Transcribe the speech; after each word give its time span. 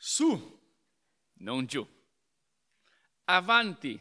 su, 0.00 0.58
non 1.40 1.66
giù, 1.66 1.86
avanti, 3.24 4.00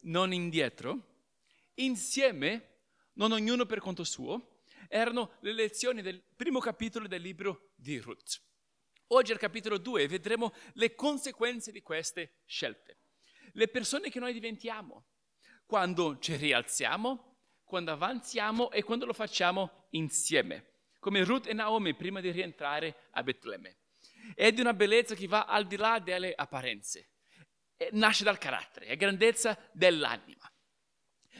non 0.00 0.32
indietro, 0.32 1.28
insieme, 1.74 2.80
non 3.14 3.30
ognuno 3.32 3.64
per 3.64 3.78
conto 3.78 4.04
suo, 4.04 4.62
erano 4.88 5.36
le 5.40 5.52
lezioni 5.52 6.02
del 6.02 6.20
primo 6.20 6.58
capitolo 6.58 7.06
del 7.06 7.22
libro 7.22 7.70
di 7.76 7.98
Ruth. 7.98 8.42
Oggi 9.08 9.32
il 9.32 9.38
capitolo 9.38 9.78
2 9.78 10.02
e 10.02 10.08
vedremo 10.08 10.52
le 10.74 10.94
conseguenze 10.94 11.70
di 11.70 11.82
queste 11.82 12.40
scelte. 12.44 12.98
Le 13.52 13.68
persone 13.68 14.10
che 14.10 14.18
noi 14.18 14.32
diventiamo 14.32 15.06
quando 15.66 16.18
ci 16.18 16.34
rialziamo, 16.36 17.36
quando 17.64 17.92
avanziamo 17.92 18.70
e 18.70 18.82
quando 18.82 19.06
lo 19.06 19.12
facciamo 19.12 19.86
insieme, 19.90 20.72
come 20.98 21.24
Ruth 21.24 21.46
e 21.46 21.52
Naomi 21.52 21.94
prima 21.94 22.20
di 22.20 22.30
rientrare 22.30 23.08
a 23.12 23.22
Betlemme. 23.22 23.81
È 24.34 24.52
di 24.52 24.60
una 24.60 24.74
bellezza 24.74 25.14
che 25.14 25.26
va 25.26 25.44
al 25.44 25.66
di 25.66 25.76
là 25.76 25.98
delle 25.98 26.32
apparenze, 26.34 27.10
nasce 27.92 28.24
dal 28.24 28.38
carattere, 28.38 28.86
è 28.86 28.96
grandezza 28.96 29.58
dell'anima. 29.72 30.50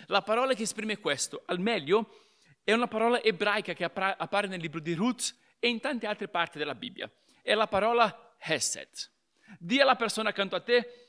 La 0.06 0.22
parola 0.22 0.54
che 0.54 0.62
esprime 0.62 0.98
questo 0.98 1.42
al 1.46 1.60
meglio 1.60 2.18
è 2.64 2.72
una 2.72 2.88
parola 2.88 3.22
ebraica 3.22 3.72
che 3.72 3.84
appare 3.84 4.46
nel 4.46 4.60
libro 4.60 4.80
di 4.80 4.94
Ruth 4.94 5.34
e 5.58 5.68
in 5.68 5.80
tante 5.80 6.06
altre 6.06 6.28
parti 6.28 6.58
della 6.58 6.74
Bibbia. 6.74 7.10
È 7.40 7.54
la 7.54 7.68
parola 7.68 8.34
Hesed. 8.38 9.10
Dì 9.58 9.80
alla 9.80 9.96
persona 9.96 10.30
accanto 10.30 10.56
a 10.56 10.60
te, 10.60 11.08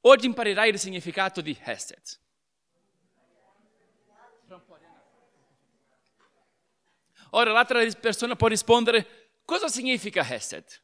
oggi 0.00 0.26
imparerai 0.26 0.70
il 0.70 0.78
significato 0.78 1.40
di 1.40 1.56
Hesed. 1.62 2.18
Ora 7.32 7.52
l'altra 7.52 7.84
persona 8.00 8.34
può 8.34 8.48
rispondere, 8.48 9.32
cosa 9.44 9.68
significa 9.68 10.26
Hesed? 10.26 10.82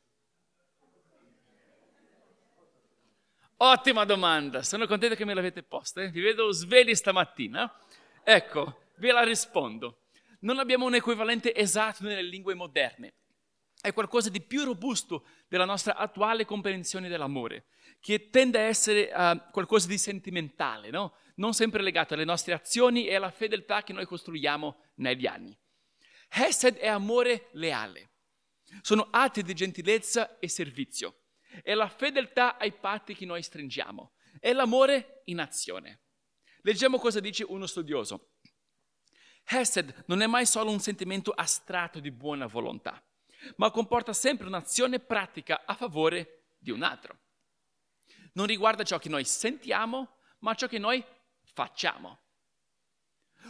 Ottima 3.59 4.05
domanda, 4.05 4.63
sono 4.63 4.87
contento 4.87 5.17
che 5.17 5.25
me 5.25 5.33
l'avete 5.33 5.63
posta, 5.63 6.03
eh? 6.03 6.11
vi 6.11 6.21
vedo 6.21 6.51
svegli 6.51 6.95
stamattina. 6.95 7.73
Ecco, 8.23 8.83
ve 8.97 9.13
la 9.13 9.23
rispondo. 9.23 10.03
Non 10.41 10.59
abbiamo 10.59 10.85
un 10.85 10.95
equivalente 10.95 11.55
esatto 11.55 12.03
nelle 12.03 12.23
lingue 12.23 12.53
moderne. 12.53 13.15
È 13.81 13.95
qualcosa 13.95 14.29
di 14.29 14.43
più 14.43 14.65
robusto 14.65 15.25
della 15.49 15.65
nostra 15.65 15.97
attuale 15.97 16.45
comprensione 16.45 17.09
dell'amore, 17.09 17.69
che 17.99 18.29
tende 18.29 18.59
a 18.59 18.63
essere 18.63 19.11
uh, 19.11 19.51
qualcosa 19.51 19.89
di 19.89 19.97
sentimentale, 19.97 20.91
no? 20.91 21.15
non 21.37 21.55
sempre 21.55 21.83
legato 21.83 22.13
alle 22.13 22.25
nostre 22.25 22.53
azioni 22.53 23.07
e 23.07 23.15
alla 23.15 23.31
fedeltà 23.31 23.83
che 23.83 23.95
noi 23.95 24.05
costruiamo 24.05 24.83
negli 24.97 25.27
anni. 25.27 25.57
Hesed 26.29 26.77
è 26.77 26.89
amore 26.89 27.49
leale. 27.53 28.11
Sono 28.83 29.09
atti 29.11 29.43
di 29.43 29.55
gentilezza 29.55 30.39
e 30.39 30.49
servizio. 30.49 31.21
È 31.63 31.75
la 31.75 31.89
fedeltà 31.89 32.59
ai 32.59 32.73
patti 32.73 33.15
che 33.15 33.25
noi 33.25 33.43
stringiamo. 33.43 34.15
È 34.39 34.53
l'amore 34.53 35.23
in 35.25 35.41
azione. 35.41 36.01
Leggiamo 36.63 36.99
cosa 36.99 37.21
dice 37.21 37.45
uno 37.45 37.67
studioso. 37.67 38.33
Hesed 39.49 40.05
non 40.07 40.23
è 40.23 40.27
mai 40.27 40.45
solo 40.45 40.71
un 40.71 40.81
sentimento 40.81 41.31
astratto 41.31 42.01
di 42.01 42.11
buona 42.11 42.47
volontà, 42.47 43.01
ma 43.57 43.71
comporta 43.71 44.13
sempre 44.13 44.47
un'azione 44.49 44.99
pratica 44.99 45.65
a 45.65 45.75
favore 45.75 46.49
di 46.59 46.71
un 46.71 46.83
altro. 46.83 47.21
Non 48.33 48.47
riguarda 48.47 48.83
ciò 48.83 48.99
che 48.99 49.09
noi 49.09 49.25
sentiamo, 49.25 50.17
ma 50.41 50.55
ciò 50.55 50.67
che 50.67 50.79
noi 50.79 51.05
facciamo. 51.45 52.21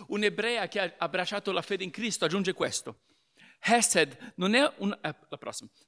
Un'ebrea 0.08 0.68
che 0.68 0.80
ha 0.80 0.94
abbracciato 0.98 1.50
la 1.52 1.62
fede 1.62 1.84
in 1.84 1.90
Cristo 1.90 2.26
aggiunge 2.26 2.52
questo. 2.52 3.04
Hesed 3.68 4.34
non 4.36 4.54
è 4.54 4.72
un, 4.78 4.96
eh, 5.02 5.14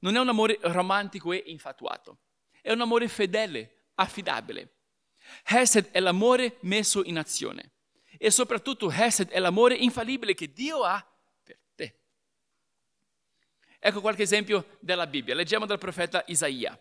non 0.00 0.16
è 0.16 0.18
un 0.18 0.28
amore 0.28 0.58
romantico 0.62 1.32
e 1.32 1.42
infatuato, 1.46 2.18
è 2.60 2.72
un 2.72 2.80
amore 2.80 3.06
fedele, 3.06 3.90
affidabile. 3.94 4.74
Hesed 5.44 5.90
è 5.90 6.00
l'amore 6.00 6.56
messo 6.62 7.05
in 7.05 7.18
azione 7.18 7.74
e 8.18 8.30
soprattutto 8.30 8.90
Hesed 8.90 9.28
è 9.28 9.38
l'amore 9.38 9.77
infallibile 9.77 10.34
che 10.34 10.52
Dio 10.52 10.83
ha 10.83 11.05
per 11.42 11.58
te. 11.77 12.00
Ecco 13.78 14.00
qualche 14.00 14.22
esempio 14.22 14.78
della 14.80 15.06
Bibbia. 15.06 15.34
Leggiamo 15.34 15.67
dal 15.67 15.78
profeta 15.78 16.24
Isaia. 16.27 16.77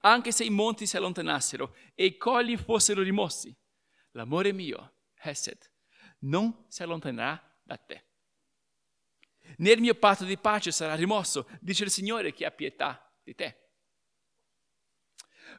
Anche 0.00 0.32
se 0.32 0.44
i 0.44 0.50
monti 0.50 0.86
si 0.86 0.98
allontanassero 0.98 1.74
e 1.94 2.04
i 2.04 2.16
colli 2.18 2.58
fossero 2.58 3.00
rimossi, 3.00 3.56
l'amore 4.10 4.52
mio, 4.52 4.96
Hesed, 5.22 5.70
non 6.20 6.66
si 6.68 6.82
allontanerà 6.82 7.58
da 7.62 7.78
te. 7.78 8.04
Nel 9.58 9.80
mio 9.80 9.94
patto 9.94 10.24
di 10.24 10.36
pace 10.36 10.72
sarà 10.72 10.94
rimosso, 10.94 11.48
dice 11.60 11.84
il 11.84 11.90
Signore 11.90 12.32
che 12.32 12.44
ha 12.44 12.50
pietà 12.50 13.12
di 13.22 13.34
te. 13.34 13.58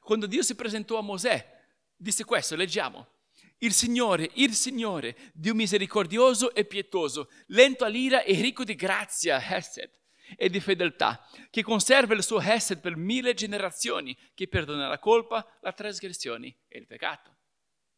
Quando 0.02 0.28
Dio 0.28 0.44
si 0.44 0.56
presentò 0.56 0.98
a 0.98 1.02
Mosè, 1.02 1.66
disse 1.96 2.26
questo, 2.26 2.56
leggiamo. 2.56 3.14
Il 3.60 3.74
Signore, 3.74 4.30
il 4.34 4.54
Signore, 4.54 5.16
Dio 5.34 5.56
misericordioso 5.56 6.54
e 6.54 6.66
pietoso, 6.66 7.32
lento 7.48 7.86
all'ira 7.86 8.24
e 8.24 8.34
ricco 8.42 8.64
di 8.64 8.76
grazia, 8.76 9.42
Hesed, 9.42 9.90
e 10.36 10.50
di 10.50 10.60
fedeltà, 10.60 11.26
che 11.50 11.64
conserva 11.64 12.14
il 12.14 12.24
suo 12.24 12.42
Hesed 12.42 12.82
per 12.82 12.98
mille 12.98 13.34
generazioni, 13.34 14.16
che 14.34 14.48
perdona 14.48 14.88
la 14.88 15.00
colpa, 15.00 15.48
la 15.62 15.72
trasgressione 15.72 16.58
e 16.68 16.80
il 16.80 16.86
peccato. 16.86 17.34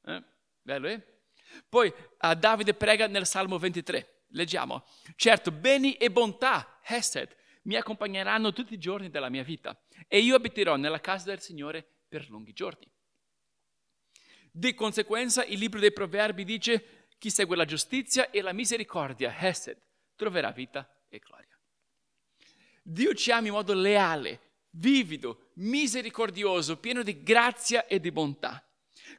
Eh? 0.05 0.23
Bello, 0.61 0.87
eh? 0.87 1.01
Poi 1.67 1.91
Davide 2.37 2.73
prega 2.73 3.07
nel 3.07 3.25
Salmo 3.25 3.57
23, 3.57 4.16
leggiamo, 4.29 4.85
certo, 5.15 5.51
beni 5.51 5.93
e 5.93 6.11
bontà, 6.11 6.79
Hesed, 6.83 7.35
mi 7.63 7.75
accompagneranno 7.75 8.53
tutti 8.53 8.73
i 8.73 8.79
giorni 8.79 9.09
della 9.09 9.29
mia 9.29 9.43
vita 9.43 9.79
e 10.07 10.19
io 10.19 10.35
abiterò 10.35 10.75
nella 10.75 11.01
casa 11.01 11.25
del 11.25 11.41
Signore 11.41 11.85
per 12.07 12.29
lunghi 12.29 12.53
giorni. 12.53 12.89
Di 14.51 14.73
conseguenza 14.73 15.43
il 15.43 15.59
libro 15.59 15.79
dei 15.79 15.91
proverbi 15.91 16.43
dice, 16.43 17.07
chi 17.17 17.29
segue 17.29 17.55
la 17.55 17.65
giustizia 17.65 18.29
e 18.29 18.41
la 18.41 18.53
misericordia, 18.53 19.35
Hesed, 19.37 19.79
troverà 20.15 20.51
vita 20.51 20.89
e 21.09 21.19
gloria. 21.19 21.59
Dio 22.81 23.13
ci 23.13 23.31
ama 23.31 23.47
in 23.47 23.53
modo 23.53 23.73
leale, 23.73 24.41
vivido, 24.71 25.51
misericordioso, 25.55 26.77
pieno 26.77 27.03
di 27.03 27.21
grazia 27.21 27.85
e 27.85 27.99
di 27.99 28.11
bontà, 28.11 28.65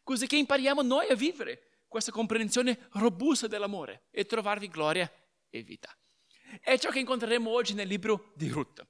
così 0.03 0.27
che 0.27 0.37
impariamo 0.37 0.83
noi 0.83 1.09
a 1.09 1.15
vivere 1.15 1.68
questa 1.89 2.13
comprensione 2.13 2.89
robusta 2.93 3.47
dell'amore 3.47 4.05
e 4.11 4.27
trovarvi 4.27 4.69
gloria 4.69 5.11
e 5.49 5.63
vita. 5.63 5.93
È 6.61 6.79
ciò 6.79 6.91
che 6.91 7.01
incontreremo 7.01 7.51
oggi 7.51 7.75
nel 7.75 7.89
libro 7.89 8.33
di 8.37 8.49
Ruth. 8.49 8.87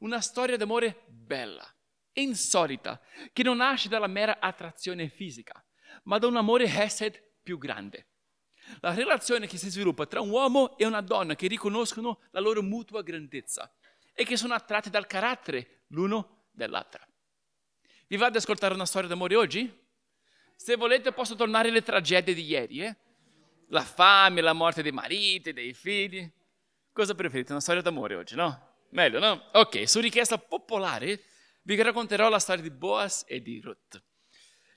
Una 0.00 0.20
storia 0.20 0.56
d'amore 0.56 1.04
bella, 1.08 1.66
insolita, 2.12 3.00
che 3.32 3.42
non 3.42 3.58
nasce 3.58 3.88
dalla 3.88 4.06
mera 4.06 4.38
attrazione 4.40 5.08
fisica, 5.08 5.64
ma 6.04 6.18
da 6.18 6.26
un 6.26 6.36
amore 6.36 6.64
Hesed 6.64 7.20
più 7.42 7.58
grande. 7.58 8.08
La 8.80 8.94
relazione 8.94 9.46
che 9.46 9.58
si 9.58 9.70
sviluppa 9.70 10.06
tra 10.06 10.20
un 10.20 10.30
uomo 10.30 10.76
e 10.78 10.86
una 10.86 11.02
donna 11.02 11.34
che 11.34 11.46
riconoscono 11.46 12.20
la 12.30 12.40
loro 12.40 12.62
mutua 12.62 13.02
grandezza 13.02 13.70
e 14.14 14.24
che 14.24 14.36
sono 14.36 14.54
attratti 14.54 14.90
dal 14.90 15.06
carattere 15.06 15.84
l'uno 15.88 16.46
dell'altra. 16.50 17.06
Vi 18.06 18.16
va 18.16 18.26
ad 18.26 18.36
ascoltare 18.36 18.74
una 18.74 18.86
storia 18.86 19.08
d'amore 19.08 19.36
oggi? 19.36 19.83
Se 20.54 20.76
volete 20.76 21.12
posso 21.12 21.34
tornare 21.34 21.68
alle 21.68 21.82
tragedie 21.82 22.34
di 22.34 22.44
ieri, 22.44 22.82
eh? 22.82 22.96
La 23.68 23.82
fame, 23.82 24.40
la 24.40 24.52
morte 24.52 24.82
dei 24.82 24.92
mariti, 24.92 25.52
dei 25.52 25.72
figli. 25.72 26.30
Cosa 26.92 27.14
preferite? 27.14 27.52
Una 27.52 27.60
storia 27.60 27.82
d'amore 27.82 28.14
oggi, 28.14 28.34
no? 28.34 28.72
Meglio, 28.90 29.18
no? 29.18 29.50
Ok, 29.52 29.88
su 29.88 30.00
richiesta 30.00 30.38
popolare 30.38 31.24
vi 31.62 31.80
racconterò 31.82 32.28
la 32.28 32.38
storia 32.38 32.62
di 32.62 32.70
Boaz 32.70 33.24
e 33.26 33.42
di 33.42 33.60
Ruth. 33.60 34.02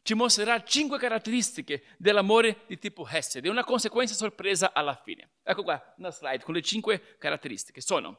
Ci 0.02 0.14
mostrerà 0.14 0.64
cinque 0.64 0.98
caratteristiche 0.98 1.84
dell'amore 1.98 2.64
di 2.68 2.80
tipo 2.80 3.06
Hesed 3.08 3.46
e 3.46 3.50
una 3.50 3.66
conseguenza 3.66 4.14
sorpresa 4.14 4.72
alla 4.74 4.96
fine. 4.96 5.32
Ecco 5.44 5.64
qua 5.64 5.94
una 5.98 6.12
slide 6.12 6.44
con 6.44 6.54
le 6.54 6.62
cinque 6.62 7.18
caratteristiche. 7.18 7.82
Sono 7.82 8.18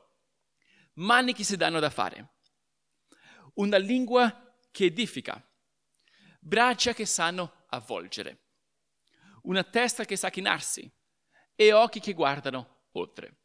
mani 0.94 1.32
che 1.32 1.44
si 1.44 1.56
danno 1.56 1.80
da 1.80 1.90
fare, 1.90 2.34
una 3.54 3.78
lingua 3.78 4.54
che 4.70 4.84
edifica, 4.84 5.42
braccia 6.40 6.92
che 6.92 7.06
sanno 7.06 7.57
avvolgere, 7.68 8.44
una 9.42 9.64
testa 9.64 10.04
che 10.04 10.16
sa 10.16 10.30
chinarsi 10.30 10.90
e 11.54 11.72
occhi 11.72 12.00
che 12.00 12.12
guardano 12.12 12.84
oltre. 12.92 13.36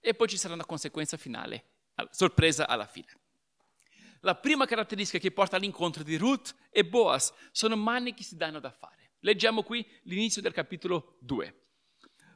E 0.00 0.14
poi 0.14 0.28
ci 0.28 0.36
sarà 0.36 0.54
una 0.54 0.64
conseguenza 0.64 1.16
finale, 1.16 1.64
sorpresa 2.10 2.66
alla 2.66 2.86
fine. 2.86 3.18
La 4.20 4.34
prima 4.34 4.66
caratteristica 4.66 5.18
che 5.18 5.32
porta 5.32 5.56
all'incontro 5.56 6.02
di 6.02 6.16
Ruth 6.16 6.54
e 6.70 6.84
Boaz 6.84 7.32
sono 7.52 7.76
mani 7.76 8.14
che 8.14 8.22
si 8.22 8.36
danno 8.36 8.60
da 8.60 8.70
fare. 8.70 9.12
Leggiamo 9.20 9.62
qui 9.62 9.86
l'inizio 10.04 10.42
del 10.42 10.52
capitolo 10.52 11.16
2. 11.20 11.66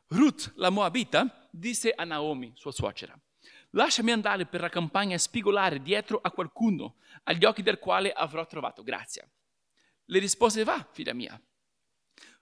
Ruth, 0.08 0.52
la 0.56 0.70
Moabita, 0.70 1.48
disse 1.50 1.90
a 1.90 2.04
Naomi, 2.04 2.52
sua 2.56 2.72
suocera, 2.72 3.18
lasciami 3.70 4.12
andare 4.12 4.46
per 4.46 4.60
la 4.60 4.68
campagna 4.68 5.16
a 5.16 5.18
spigolare 5.18 5.80
dietro 5.80 6.18
a 6.22 6.30
qualcuno, 6.30 6.96
agli 7.24 7.44
occhi 7.44 7.62
del 7.62 7.78
quale 7.78 8.12
avrò 8.12 8.46
trovato 8.46 8.82
grazia. 8.82 9.28
Le 10.06 10.18
rispose, 10.18 10.64
va, 10.64 10.86
figlia 10.92 11.14
mia. 11.14 11.40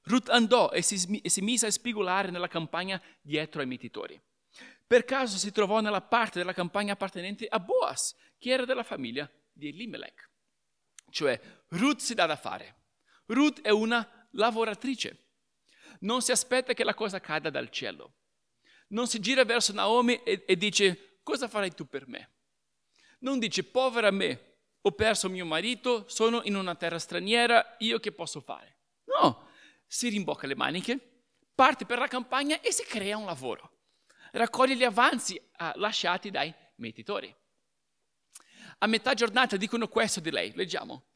Ruth 0.05 0.29
andò 0.31 0.70
e 0.70 0.82
si, 0.82 1.20
e 1.20 1.29
si 1.29 1.41
mise 1.43 1.67
a 1.67 1.70
spigolare 1.70 2.31
nella 2.31 2.49
campagna 2.49 3.00
dietro 3.20 3.61
ai 3.61 3.67
mietitori. 3.67 4.20
Per 4.87 5.05
caso 5.05 5.38
si 5.38 5.53
trovò 5.53 5.81
nella 5.81 6.03
parte 6.03 6.38
della 6.38 6.53
campagna 6.53 6.93
appartenente 6.93 7.47
a 7.47 7.61
Boaz, 7.61 8.14
che 8.38 8.50
era 8.50 8.64
della 8.64 8.82
famiglia 8.82 9.31
di 9.53 9.69
Elimelech. 9.69 10.31
Cioè, 11.11 11.41
Ruth 11.69 12.00
si 12.00 12.14
dà 12.14 12.26
da 12.26 12.37
fare. 12.37 12.76
Ruth 13.26 13.61
è 13.62 13.70
una 13.70 14.29
lavoratrice. 14.32 15.29
Non 16.00 16.20
si 16.20 16.32
aspetta 16.32 16.75
che 16.75 16.85
la 16.85 16.94
cosa 16.94 17.20
cada 17.20 17.49
dal 17.49 17.70
cielo. 17.70 18.15
Non 18.88 19.06
si 19.06 19.20
gira 19.20 19.44
verso 19.44 19.73
Naomi 19.73 20.23
e, 20.25 20.44
e 20.47 20.56
dice, 20.56 21.20
cosa 21.23 21.49
farai 21.49 21.75
tu 21.75 21.87
per 21.87 22.06
me? 22.08 22.31
Non 23.20 23.38
dice, 23.38 23.62
povera 23.62 24.11
me, 24.11 24.51
ho 24.84 24.93
perso 24.93 25.29
mio 25.29 25.46
marito, 25.46 26.08
sono 26.08 26.43
in 26.44 26.56
una 26.56 26.75
terra 26.75 26.99
straniera, 26.99 27.76
io 27.79 28.00
che 28.00 28.11
posso 28.11 28.40
fare? 28.40 28.79
No, 29.05 29.49
si 29.87 30.08
rimbocca 30.08 30.46
le 30.49 30.56
maniche, 30.56 30.99
parte 31.55 31.87
per 31.87 31.99
la 31.99 32.08
campagna 32.08 32.61
e 32.61 32.73
si 32.73 32.84
crea 32.84 33.17
un 33.17 33.26
lavoro. 33.26 33.70
Raccoglie 34.32 34.75
gli 34.75 34.82
avanzi 34.82 35.40
ah, 35.58 35.73
lasciati 35.76 36.31
dai 36.31 36.52
mietitori. 36.76 37.32
A 38.79 38.87
metà 38.88 39.14
giornata 39.14 39.56
dicono 39.56 39.87
questo 39.87 40.19
di 40.19 40.31
lei, 40.31 40.52
leggiamo. 40.55 41.11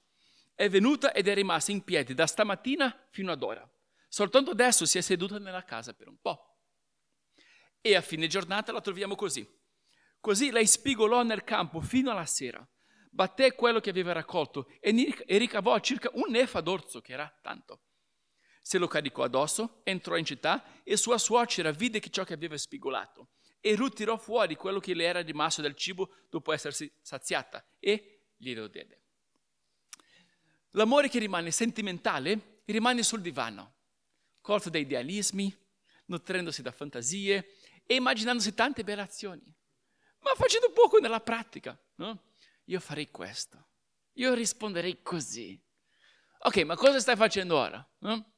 È 0.54 0.68
venuta 0.68 1.12
ed 1.12 1.26
è 1.26 1.34
rimasta 1.34 1.72
in 1.72 1.82
piedi 1.82 2.14
da 2.14 2.26
stamattina 2.26 3.08
fino 3.10 3.32
ad 3.32 3.42
ora. 3.42 3.68
Soltanto 4.08 4.52
adesso 4.52 4.86
si 4.86 4.98
è 4.98 5.00
seduta 5.00 5.38
nella 5.38 5.64
casa 5.64 5.92
per 5.92 6.06
un 6.06 6.18
po'. 6.20 6.60
E 7.80 7.96
a 7.96 8.00
fine 8.00 8.28
giornata 8.28 8.70
la 8.70 8.80
troviamo 8.80 9.16
così. 9.16 9.46
Così 10.20 10.52
lei 10.52 10.66
spigolò 10.66 11.24
nel 11.24 11.42
campo 11.42 11.80
fino 11.80 12.12
alla 12.12 12.26
sera 12.26 12.66
batté 13.16 13.54
quello 13.54 13.80
che 13.80 13.90
aveva 13.90 14.12
raccolto 14.12 14.68
e 14.78 14.92
ricavò 15.26 15.78
circa 15.80 16.10
un 16.12 16.30
nefa 16.30 16.60
d'orzo, 16.60 17.00
che 17.00 17.14
era 17.14 17.34
tanto. 17.40 17.80
Se 18.60 18.78
lo 18.78 18.86
caricò 18.86 19.22
addosso, 19.22 19.80
entrò 19.84 20.16
in 20.16 20.24
città 20.24 20.82
e 20.84 20.96
sua 20.96 21.18
suocera 21.18 21.70
vide 21.70 22.00
ciò 22.10 22.24
che 22.24 22.34
aveva 22.34 22.56
spigolato 22.58 23.30
e 23.60 23.74
Ruth 23.74 24.16
fuori 24.18 24.54
quello 24.54 24.78
che 24.78 24.94
le 24.94 25.04
era 25.04 25.22
rimasto 25.22 25.62
del 25.62 25.74
cibo 25.74 26.10
dopo 26.28 26.52
essersi 26.52 26.92
saziata 27.00 27.66
e 27.80 28.26
glielo 28.36 28.68
diede. 28.68 29.00
L'amore 30.72 31.08
che 31.08 31.18
rimane 31.18 31.50
sentimentale 31.50 32.60
rimane 32.66 33.02
sul 33.02 33.22
divano, 33.22 33.74
colto 34.42 34.68
da 34.68 34.78
idealismi, 34.78 35.56
nutrendosi 36.06 36.60
da 36.60 36.70
fantasie 36.70 37.56
e 37.86 37.94
immaginandosi 37.94 38.52
tante 38.52 38.84
belle 38.84 39.00
azioni, 39.00 39.42
ma 40.20 40.34
facendo 40.34 40.70
poco 40.70 40.98
nella 40.98 41.20
pratica. 41.20 41.76
No? 41.96 42.25
Io 42.66 42.80
farei 42.80 43.10
questo, 43.10 43.68
io 44.14 44.34
risponderei 44.34 45.02
così. 45.02 45.60
Ok, 46.38 46.58
ma 46.58 46.76
cosa 46.76 47.00
stai 47.00 47.16
facendo 47.16 47.56
ora? 47.56 47.86
No? 47.98 48.34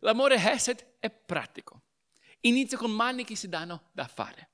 L'amore 0.00 0.36
Hesed 0.36 0.96
è 0.98 1.10
pratico. 1.10 1.82
Inizia 2.40 2.76
con 2.76 2.90
mani 2.90 3.24
che 3.24 3.34
si 3.34 3.48
danno 3.48 3.90
da 3.92 4.06
fare. 4.06 4.50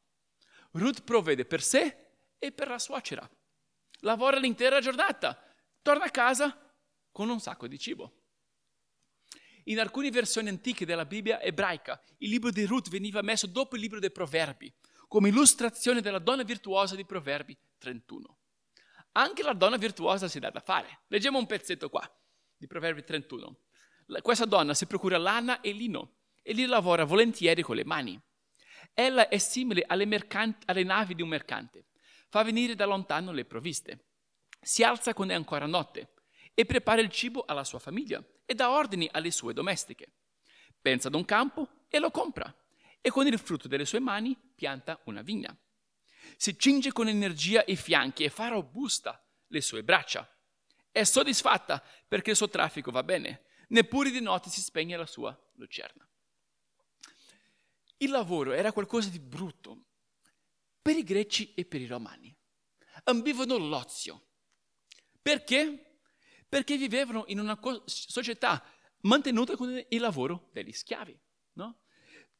Ruth 0.72 1.02
provvede 1.02 1.44
per 1.44 1.62
sé 1.62 2.10
e 2.38 2.52
per 2.52 2.69
la 2.69 2.78
suocera. 2.78 3.28
Lavora 4.00 4.38
l'intera 4.38 4.80
giornata, 4.80 5.38
torna 5.82 6.04
a 6.04 6.10
casa 6.10 6.74
con 7.10 7.28
un 7.28 7.40
sacco 7.40 7.66
di 7.66 7.78
cibo. 7.78 8.20
In 9.64 9.78
alcune 9.78 10.10
versioni 10.10 10.48
antiche 10.48 10.84
della 10.84 11.04
Bibbia 11.04 11.40
ebraica, 11.40 12.02
il 12.19 12.30
libro 12.30 12.50
di 12.50 12.64
Ruth 12.64 12.88
veniva 12.88 13.22
messo 13.22 13.46
dopo 13.46 13.76
il 13.76 13.82
libro 13.82 14.00
dei 14.00 14.10
Proverbi, 14.10 14.72
come 15.06 15.28
illustrazione 15.28 16.00
della 16.00 16.19
donna 16.19 16.42
virtuosa 16.42 16.96
di 16.96 17.04
Proverbi 17.04 17.56
31. 17.78 18.38
Anche 19.12 19.42
la 19.42 19.52
donna 19.52 19.76
virtuosa 19.76 20.26
si 20.26 20.38
dà 20.38 20.48
da 20.48 20.60
fare. 20.60 21.00
Leggiamo 21.08 21.38
un 21.38 21.46
pezzetto 21.46 21.90
qua, 21.90 22.02
di 22.56 22.66
Proverbi 22.66 23.04
31. 23.04 23.58
Questa 24.22 24.46
donna 24.46 24.72
si 24.72 24.86
procura 24.86 25.18
lana 25.18 25.60
e 25.60 25.72
lino 25.72 26.16
e 26.40 26.54
li 26.54 26.64
lavora 26.64 27.04
volentieri 27.04 27.62
con 27.62 27.76
le 27.76 27.84
mani. 27.84 28.18
Ella 28.94 29.28
è 29.28 29.36
simile 29.36 29.84
alle, 29.86 30.06
mercanti, 30.06 30.64
alle 30.66 30.82
navi 30.82 31.14
di 31.14 31.20
un 31.20 31.28
mercante. 31.28 31.86
Fa 32.28 32.42
venire 32.42 32.74
da 32.74 32.86
lontano 32.86 33.32
le 33.32 33.44
provviste. 33.44 34.06
Si 34.60 34.82
alza 34.82 35.12
quando 35.12 35.34
è 35.34 35.36
ancora 35.36 35.66
notte 35.66 36.14
e 36.54 36.64
prepara 36.64 37.02
il 37.02 37.10
cibo 37.10 37.44
alla 37.46 37.64
sua 37.64 37.78
famiglia 37.78 38.24
e 38.46 38.54
dà 38.54 38.70
ordini 38.70 39.08
alle 39.12 39.30
sue 39.30 39.52
domestiche. 39.52 40.12
Pensa 40.80 41.08
ad 41.08 41.14
un 41.14 41.26
campo 41.26 41.84
e 41.88 41.98
lo 41.98 42.10
compra 42.10 42.54
e 43.00 43.10
con 43.10 43.26
il 43.26 43.38
frutto 43.38 43.68
delle 43.68 43.84
sue 43.84 44.00
mani 44.00 44.36
pianta 44.54 44.98
una 45.04 45.20
vigna 45.20 45.54
si 46.37 46.58
cinge 46.58 46.93
con 46.93 47.08
energia 47.08 47.62
i 47.67 47.76
fianchi 47.76 48.25
e 48.25 48.31
fa 48.31 48.49
robusta 48.49 49.23
le 49.49 49.61
sue 49.61 49.82
braccia. 49.82 50.29
È 50.90 51.05
soddisfatta 51.05 51.82
perché 52.06 52.31
il 52.31 52.37
suo 52.37 52.49
traffico 52.49 52.90
va 52.90 53.02
bene, 53.02 53.44
neppure 53.69 54.11
di 54.11 54.20
notte 54.20 54.50
si 54.50 54.61
spegne 54.61 54.96
la 54.96 55.06
sua 55.06 55.37
lucerna. 55.55 56.06
Il 57.99 58.11
lavoro 58.11 58.52
era 58.52 58.73
qualcosa 58.73 59.08
di 59.08 59.19
brutto 59.19 59.84
per 60.82 60.96
i 60.96 61.05
greci 61.05 61.55
e 61.55 61.64
per 61.64 61.81
i 61.81 61.87
romani. 61.87 62.34
Ambivano 63.05 63.56
l'ozio. 63.56 64.26
Perché? 65.20 66.00
Perché 66.49 66.76
vivevano 66.76 67.25
in 67.29 67.38
una 67.38 67.58
società 67.84 68.62
mantenuta 69.02 69.56
con 69.56 69.82
il 69.88 70.00
lavoro 70.00 70.50
degli 70.52 70.73
schiavi. 70.73 71.19
No? 71.55 71.79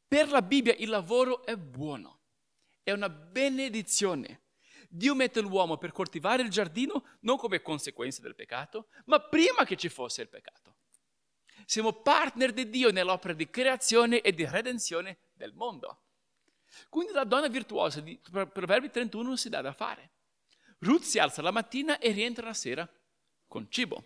Per 0.07 0.29
la 0.29 0.41
Bibbia 0.41 0.75
il 0.75 0.89
lavoro 0.89 1.45
è 1.45 1.55
buono 1.55 2.22
è 2.83 2.91
una 2.91 3.09
benedizione. 3.09 4.41
Dio 4.89 5.15
mette 5.15 5.41
l'uomo 5.41 5.77
per 5.77 5.91
coltivare 5.91 6.43
il 6.43 6.49
giardino 6.49 7.05
non 7.21 7.37
come 7.37 7.61
conseguenza 7.61 8.21
del 8.21 8.35
peccato, 8.35 8.89
ma 9.05 9.19
prima 9.19 9.65
che 9.65 9.75
ci 9.75 9.89
fosse 9.89 10.21
il 10.21 10.29
peccato. 10.29 10.75
Siamo 11.65 11.93
partner 11.93 12.51
di 12.51 12.69
Dio 12.69 12.91
nell'opera 12.91 13.33
di 13.33 13.49
creazione 13.49 14.21
e 14.21 14.33
di 14.33 14.45
redenzione 14.45 15.17
del 15.33 15.53
mondo. 15.53 16.01
Quindi 16.89 17.13
la 17.13 17.23
donna 17.23 17.47
virtuosa 17.47 18.01
di 18.01 18.19
Proverbi 18.19 18.89
31 18.89 19.35
si 19.35 19.49
dà 19.49 19.61
da 19.61 19.73
fare. 19.73 20.11
Ruth 20.79 21.03
si 21.03 21.17
alza 21.17 21.41
la 21.41 21.51
mattina 21.51 21.97
e 21.97 22.11
rientra 22.11 22.45
la 22.45 22.53
sera 22.53 22.87
con 23.47 23.67
cibo. 23.69 24.03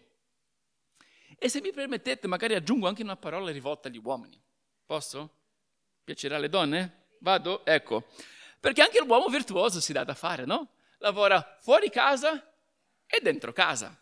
E 1.39 1.49
se 1.49 1.61
mi 1.61 1.71
permettete, 1.71 2.27
magari 2.27 2.55
aggiungo 2.55 2.87
anche 2.87 3.03
una 3.03 3.15
parola 3.15 3.51
rivolta 3.51 3.87
agli 3.87 3.99
uomini. 4.01 4.41
Posso? 4.85 5.35
Piacerà 6.03 6.35
alle 6.35 6.49
donne? 6.49 7.07
Vado? 7.19 7.65
Ecco. 7.65 8.05
Perché 8.59 8.81
anche 8.81 8.99
l'uomo 8.99 9.27
virtuoso 9.27 9.79
si 9.79 9.93
dà 9.93 10.03
da 10.03 10.13
fare, 10.13 10.45
no? 10.45 10.73
Lavora 10.99 11.57
fuori 11.61 11.89
casa 11.89 12.53
e 13.05 13.19
dentro 13.21 13.53
casa. 13.53 13.97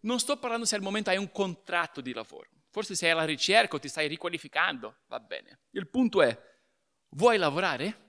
Non 0.00 0.20
sto 0.20 0.38
parlando 0.38 0.64
se 0.64 0.76
al 0.76 0.82
momento 0.82 1.10
hai 1.10 1.16
un 1.16 1.30
contratto 1.32 2.00
di 2.00 2.12
lavoro. 2.12 2.48
Forse 2.70 2.94
sei 2.94 3.10
alla 3.10 3.24
ricerca 3.24 3.76
o 3.76 3.80
ti 3.80 3.88
stai 3.88 4.06
riqualificando, 4.06 4.98
va 5.06 5.18
bene. 5.18 5.60
Il 5.70 5.88
punto 5.88 6.22
è, 6.22 6.38
vuoi 7.10 7.38
lavorare? 7.38 8.06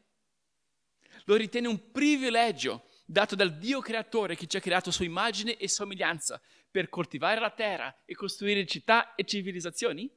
Lo 1.26 1.36
ritieni 1.36 1.68
un 1.68 1.92
privilegio 1.92 2.86
dato 3.06 3.36
dal 3.36 3.58
Dio 3.58 3.80
creatore 3.80 4.36
che 4.36 4.46
ci 4.46 4.58
ha 4.58 4.62
creato 4.62 4.92
su 4.92 5.04
immagine 5.04 5.58
e 5.58 5.68
somiglianza 5.68 6.40
per 6.70 6.90
coltivare 6.90 7.40
la 7.40 7.50
terra 7.50 8.04
e 8.06 8.14
costruire 8.14 8.66
città 8.66 9.16
e 9.16 9.24
civilizzazioni? 9.24 10.10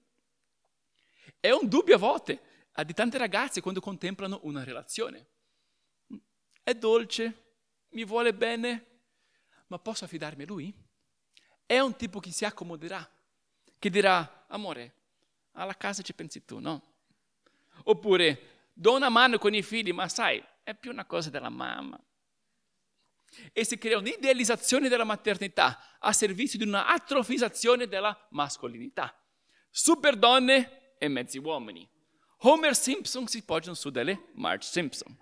È 1.41 1.51
un 1.51 1.69
dubbio 1.69 1.95
a 1.95 1.99
volte, 1.99 2.41
di 2.85 2.95
tante 2.95 3.19
ragazze 3.19 3.61
quando 3.61 3.81
contemplano 3.81 4.41
una 4.45 4.65
relazione. 4.65 5.27
È 6.63 6.75
dolce, 6.75 7.55
mi 7.91 8.05
vuole 8.05 8.33
bene, 8.33 8.87
ma 9.67 9.79
posso 9.79 10.05
affidarmi 10.05 10.45
a 10.45 10.47
lui? 10.47 10.75
È 11.67 11.79
un 11.79 11.97
tipo 11.97 12.21
che 12.21 12.31
si 12.31 12.45
accomoderà, 12.45 13.09
che 13.79 13.91
dirà, 13.91 14.47
amore, 14.49 14.95
alla 15.53 15.77
casa 15.77 16.03
ci 16.03 16.15
pensi 16.15 16.45
tu, 16.45 16.59
no? 16.59 16.83
Oppure, 17.85 18.71
do 18.73 18.95
una 18.95 19.09
mano 19.09 19.39
con 19.39 19.55
i 19.55 19.63
figli, 19.63 19.93
ma 19.93 20.09
sai, 20.09 20.43
è 20.63 20.75
più 20.75 20.91
una 20.91 21.05
cosa 21.05 21.31
della 21.31 21.49
mamma. 21.49 22.01
E 23.53 23.65
si 23.65 23.79
crea 23.79 23.99
un'idealizzazione 23.99 24.89
della 24.89 25.05
maternità 25.05 25.99
a 25.99 26.13
servizio 26.13 26.59
di 26.59 26.67
una 26.67 26.87
atrofizzazione 26.87 27.89
della 27.89 28.27
mascolinità. 28.31 29.15
Super 29.71 30.17
donne 30.17 30.97
e 30.99 31.09
mezzi 31.09 31.39
uomini. 31.39 31.89
Homer 32.45 32.75
Simpson 32.75 33.29
si 33.29 33.45
poggiano 33.45 33.75
su 33.75 33.91
delle 33.91 34.31
Marge 34.33 34.67
Simpson. 34.67 35.17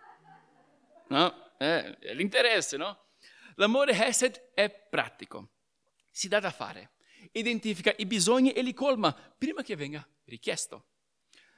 No? 1.09 1.53
Eh, 1.59 1.99
è 1.99 2.15
l'interesse, 2.15 2.79
no? 2.79 3.09
L'amore 3.57 3.93
Hesed 3.93 4.53
è 4.55 4.71
pratico, 4.71 5.51
si 6.11 6.29
dà 6.29 6.41
da 6.41 6.51
fare, 6.51 6.93
identifica 7.33 7.93
i 7.99 8.07
bisogni 8.07 8.53
e 8.53 8.63
li 8.63 8.73
colma 8.73 9.13
prima 9.13 9.63
che 9.63 9.77
venga 9.77 10.07
richiesto. 10.25 10.87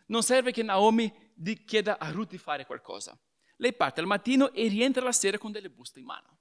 Non 0.07 0.25
serve 0.25 0.51
che 0.51 0.65
Naomi 0.65 1.33
chieda 1.65 1.99
a 1.99 2.11
Ruth 2.11 2.31
di 2.31 2.39
fare 2.39 2.67
qualcosa. 2.67 3.17
Lei 3.59 3.73
parte 3.73 4.01
al 4.01 4.07
mattino 4.07 4.53
e 4.53 4.67
rientra 4.67 5.05
la 5.05 5.13
sera 5.13 5.39
con 5.39 5.53
delle 5.53 5.71
buste 5.71 6.01
in 6.01 6.07
mano. 6.07 6.39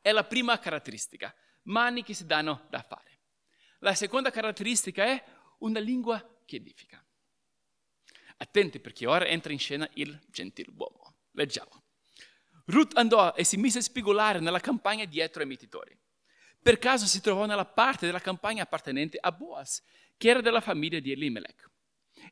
È 0.00 0.12
la 0.12 0.22
prima 0.22 0.56
caratteristica, 0.60 1.34
mani 1.64 2.04
che 2.04 2.14
si 2.14 2.26
danno 2.26 2.66
da 2.70 2.80
fare. 2.80 3.22
La 3.80 3.94
seconda 3.94 4.30
caratteristica 4.30 5.04
è 5.04 5.24
una 5.58 5.80
lingua 5.80 6.42
che 6.44 6.56
edifica. 6.56 7.04
Attenti 8.38 8.80
perché 8.80 9.06
ora 9.06 9.26
entra 9.26 9.52
in 9.52 9.58
scena 9.58 9.88
il 9.94 10.18
gentiluomo. 10.28 11.14
Leggiamo. 11.32 11.84
Ruth 12.66 12.96
andò 12.96 13.34
e 13.34 13.44
si 13.44 13.56
mise 13.56 13.78
a 13.78 13.82
spigolare 13.82 14.40
nella 14.40 14.60
campagna 14.60 15.04
dietro 15.04 15.40
ai 15.40 15.48
mietitori. 15.48 15.96
Per 16.60 16.78
caso 16.78 17.06
si 17.06 17.20
trovò 17.20 17.46
nella 17.46 17.64
parte 17.64 18.06
della 18.06 18.20
campagna 18.20 18.62
appartenente 18.62 19.18
a 19.20 19.32
Boaz, 19.32 19.82
che 20.16 20.28
era 20.28 20.40
della 20.40 20.60
famiglia 20.60 20.98
di 20.98 21.12
Elimelech. 21.12 21.70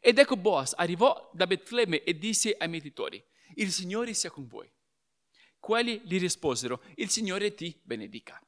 Ed 0.01 0.19
ecco 0.19 0.37
Boaz 0.37 0.75
arrivò 0.77 1.31
da 1.33 1.47
Betlemme 1.47 2.03
e 2.03 2.19
disse 2.19 2.55
ai 2.59 2.69
mietitori, 2.69 3.23
il 3.55 3.71
Signore 3.73 4.13
sia 4.15 4.31
con 4.31 4.47
voi. 4.47 4.71
Quelli 5.59 6.03
gli 6.05 6.19
risposero, 6.19 6.83
il 6.97 7.09
Signore 7.09 7.55
ti 7.55 7.81
benedica. 7.83 8.41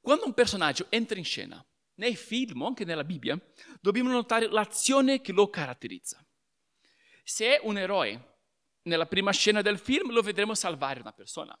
Quando 0.00 0.26
un 0.26 0.34
personaggio 0.34 0.86
entra 0.90 1.18
in 1.18 1.24
scena, 1.24 1.64
nei 1.96 2.16
film 2.16 2.62
anche 2.62 2.84
nella 2.84 3.04
Bibbia, 3.04 3.38
dobbiamo 3.80 4.10
notare 4.10 4.48
l'azione 4.48 5.20
che 5.20 5.32
lo 5.32 5.48
caratterizza. 5.50 6.24
Se 7.22 7.56
è 7.56 7.60
un 7.62 7.78
eroe, 7.78 8.34
nella 8.82 9.06
prima 9.06 9.32
scena 9.32 9.62
del 9.62 9.78
film 9.78 10.12
lo 10.12 10.22
vedremo 10.22 10.54
salvare 10.54 11.00
una 11.00 11.12
persona. 11.12 11.58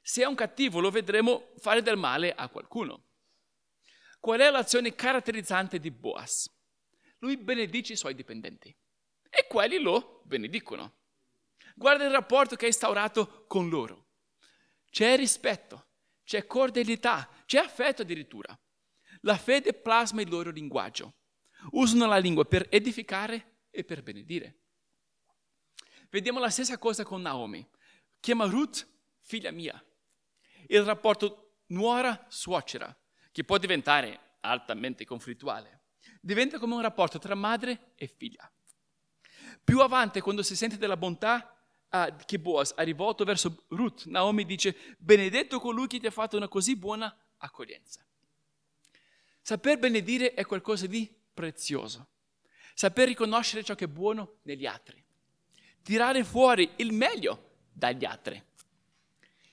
Se 0.00 0.22
è 0.22 0.26
un 0.26 0.34
cattivo, 0.34 0.80
lo 0.80 0.90
vedremo 0.90 1.52
fare 1.58 1.82
del 1.82 1.96
male 1.96 2.32
a 2.34 2.48
qualcuno. 2.48 3.06
Qual 4.20 4.40
è 4.40 4.50
l'azione 4.50 4.94
caratterizzante 4.94 5.78
di 5.78 5.90
Boas? 5.90 6.50
Lui 7.18 7.36
benedice 7.36 7.94
i 7.94 7.96
suoi 7.96 8.14
dipendenti 8.14 8.74
e 9.28 9.46
quelli 9.48 9.78
lo 9.78 10.22
benedicono. 10.24 10.96
Guarda 11.74 12.04
il 12.04 12.10
rapporto 12.10 12.56
che 12.56 12.64
ha 12.64 12.68
instaurato 12.68 13.44
con 13.46 13.68
loro. 13.68 14.06
C'è 14.90 15.16
rispetto, 15.16 15.88
c'è 16.24 16.46
cordialità, 16.46 17.28
c'è 17.44 17.58
affetto 17.58 18.02
addirittura. 18.02 18.58
La 19.22 19.36
fede 19.36 19.72
plasma 19.72 20.22
il 20.22 20.28
loro 20.28 20.50
linguaggio. 20.50 21.14
Usano 21.72 22.06
la 22.06 22.18
lingua 22.18 22.44
per 22.44 22.66
edificare 22.70 23.56
e 23.70 23.84
per 23.84 24.02
benedire. 24.02 24.58
Vediamo 26.10 26.38
la 26.38 26.50
stessa 26.50 26.78
cosa 26.78 27.04
con 27.04 27.20
Naomi. 27.20 27.66
Chiama 28.20 28.46
Ruth 28.46 28.86
figlia 29.20 29.50
mia. 29.50 29.82
Il 30.68 30.82
rapporto 30.82 31.60
nuora-suocera, 31.66 32.96
che 33.30 33.44
può 33.44 33.58
diventare 33.58 34.36
altamente 34.40 35.04
conflittuale, 35.04 35.82
diventa 36.20 36.58
come 36.58 36.74
un 36.74 36.80
rapporto 36.80 37.18
tra 37.18 37.34
madre 37.34 37.92
e 37.94 38.06
figlia. 38.06 38.50
Più 39.62 39.80
avanti, 39.80 40.20
quando 40.20 40.42
si 40.42 40.56
sente 40.56 40.78
della 40.78 40.96
bontà 40.96 41.54
uh, 41.90 42.16
che 42.24 42.38
Boaz 42.38 42.72
ha 42.74 42.82
rivolto 42.82 43.24
verso 43.24 43.64
Ruth, 43.68 44.06
Naomi 44.06 44.44
dice, 44.44 44.96
benedetto 44.98 45.60
colui 45.60 45.86
che 45.86 46.00
ti 46.00 46.06
ha 46.06 46.10
fatto 46.10 46.36
una 46.36 46.48
così 46.48 46.76
buona 46.76 47.14
accoglienza. 47.38 48.07
Saper 49.48 49.78
benedire 49.78 50.34
è 50.34 50.44
qualcosa 50.44 50.86
di 50.86 51.10
prezioso. 51.32 52.06
Saper 52.74 53.08
riconoscere 53.08 53.64
ciò 53.64 53.74
che 53.74 53.86
è 53.86 53.88
buono 53.88 54.40
negli 54.42 54.66
altri. 54.66 55.02
Tirare 55.82 56.22
fuori 56.22 56.70
il 56.76 56.92
meglio 56.92 57.52
dagli 57.72 58.04
altri. 58.04 58.44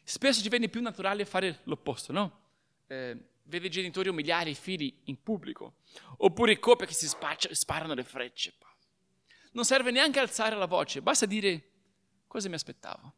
Spesso 0.03 0.41
ci 0.41 0.49
viene 0.49 0.67
più 0.67 0.81
naturale 0.81 1.23
fare 1.23 1.61
l'opposto, 1.63 2.11
no? 2.11 2.41
Eh, 2.87 3.17
vede 3.43 3.67
i 3.67 3.69
genitori 3.69 4.09
umiliare 4.09 4.49
i 4.49 4.53
figli 4.53 4.93
in 5.05 5.23
pubblico. 5.23 5.75
Oppure 6.17 6.59
coppie 6.59 6.87
che 6.87 6.93
si 6.93 7.07
spaccia, 7.07 7.55
sparano 7.55 7.93
le 7.93 8.03
frecce. 8.03 8.53
Non 9.53 9.63
serve 9.63 9.91
neanche 9.91 10.19
alzare 10.19 10.57
la 10.57 10.65
voce, 10.65 11.01
basta 11.01 11.25
dire 11.25 11.69
cosa 12.27 12.49
mi 12.49 12.55
aspettavo. 12.55 13.13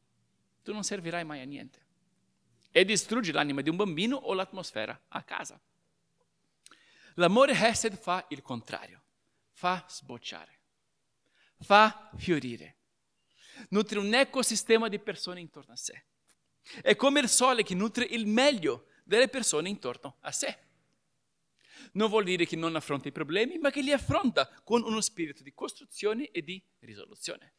Tu 0.61 0.73
non 0.73 0.83
servirai 0.83 1.23
mai 1.23 1.41
a 1.41 1.45
niente. 1.45 1.85
E 2.69 2.85
distruggi 2.85 3.31
l'anima 3.31 3.61
di 3.61 3.69
un 3.71 3.77
bambino 3.77 4.15
o 4.15 4.35
l'atmosfera 4.35 5.05
a 5.07 5.23
casa. 5.23 5.59
L'amore 7.19 7.53
Hesed 7.53 7.97
fa 7.97 8.25
il 8.29 8.43
contrario, 8.43 9.01
fa 9.51 9.83
sbocciare, 9.89 10.59
fa 11.59 12.11
fiorire, 12.15 12.77
nutre 13.69 13.97
un 13.97 14.13
ecosistema 14.13 14.87
di 14.87 14.99
persone 14.99 15.39
intorno 15.39 15.73
a 15.73 15.77
sé. 15.77 16.05
È 16.81 16.95
come 16.95 17.19
il 17.19 17.27
sole 17.29 17.63
che 17.63 17.73
nutre 17.73 18.05
il 18.05 18.27
meglio 18.27 18.89
delle 19.03 19.29
persone 19.29 19.67
intorno 19.67 20.17
a 20.21 20.31
sé. 20.31 20.65
Non 21.93 22.09
vuol 22.09 22.23
dire 22.23 22.45
che 22.45 22.55
non 22.55 22.75
affronta 22.75 23.07
i 23.07 23.11
problemi, 23.13 23.57
ma 23.57 23.71
che 23.71 23.81
li 23.81 23.91
affronta 23.91 24.47
con 24.63 24.83
uno 24.83 25.01
spirito 25.01 25.41
di 25.41 25.53
costruzione 25.55 26.29
e 26.29 26.43
di 26.43 26.63
risoluzione. 26.79 27.53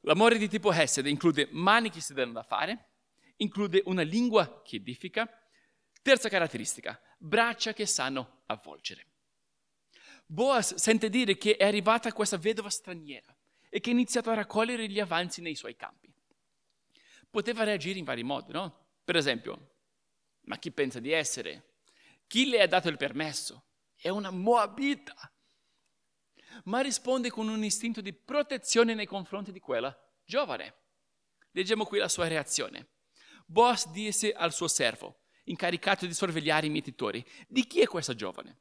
L'amore 0.00 0.38
di 0.38 0.48
tipo 0.48 0.72
Hesed 0.72 1.06
include 1.06 1.48
mani 1.50 1.90
che 1.90 2.00
si 2.00 2.14
danno 2.14 2.32
da 2.32 2.42
fare, 2.42 2.92
include 3.36 3.82
una 3.84 4.02
lingua 4.02 4.62
che 4.62 4.76
edifica, 4.76 5.28
Terza 6.04 6.28
caratteristica, 6.28 7.00
braccia 7.16 7.72
che 7.72 7.86
sanno 7.86 8.42
avvolgere. 8.44 9.06
Boaz 10.26 10.74
sente 10.74 11.08
dire 11.08 11.38
che 11.38 11.56
è 11.56 11.64
arrivata 11.64 12.12
questa 12.12 12.36
vedova 12.36 12.68
straniera 12.68 13.34
e 13.70 13.80
che 13.80 13.88
ha 13.88 13.94
iniziato 13.94 14.28
a 14.28 14.34
raccogliere 14.34 14.86
gli 14.86 15.00
avanzi 15.00 15.40
nei 15.40 15.54
suoi 15.54 15.76
campi. 15.76 16.12
Poteva 17.30 17.64
reagire 17.64 17.98
in 17.98 18.04
vari 18.04 18.22
modi, 18.22 18.52
no? 18.52 18.98
Per 19.02 19.16
esempio, 19.16 19.76
ma 20.42 20.58
chi 20.58 20.70
pensa 20.72 21.00
di 21.00 21.10
essere? 21.10 21.76
Chi 22.26 22.50
le 22.50 22.60
ha 22.60 22.68
dato 22.68 22.90
il 22.90 22.98
permesso? 22.98 23.68
È 23.96 24.10
una 24.10 24.30
moabita. 24.30 25.14
Ma 26.64 26.82
risponde 26.82 27.30
con 27.30 27.48
un 27.48 27.64
istinto 27.64 28.02
di 28.02 28.12
protezione 28.12 28.92
nei 28.92 29.06
confronti 29.06 29.52
di 29.52 29.58
quella 29.58 29.98
giovane. 30.22 30.74
Leggiamo 31.52 31.86
qui 31.86 31.96
la 31.96 32.10
sua 32.10 32.28
reazione. 32.28 32.90
Boaz 33.46 33.88
disse 33.88 34.34
al 34.34 34.52
suo 34.52 34.68
servo, 34.68 35.23
incaricato 35.44 36.06
di 36.06 36.14
sorvegliare 36.14 36.66
i 36.66 36.70
mietitori. 36.70 37.24
Di 37.48 37.66
chi 37.66 37.80
è 37.80 37.86
questa 37.86 38.14
giovane? 38.14 38.58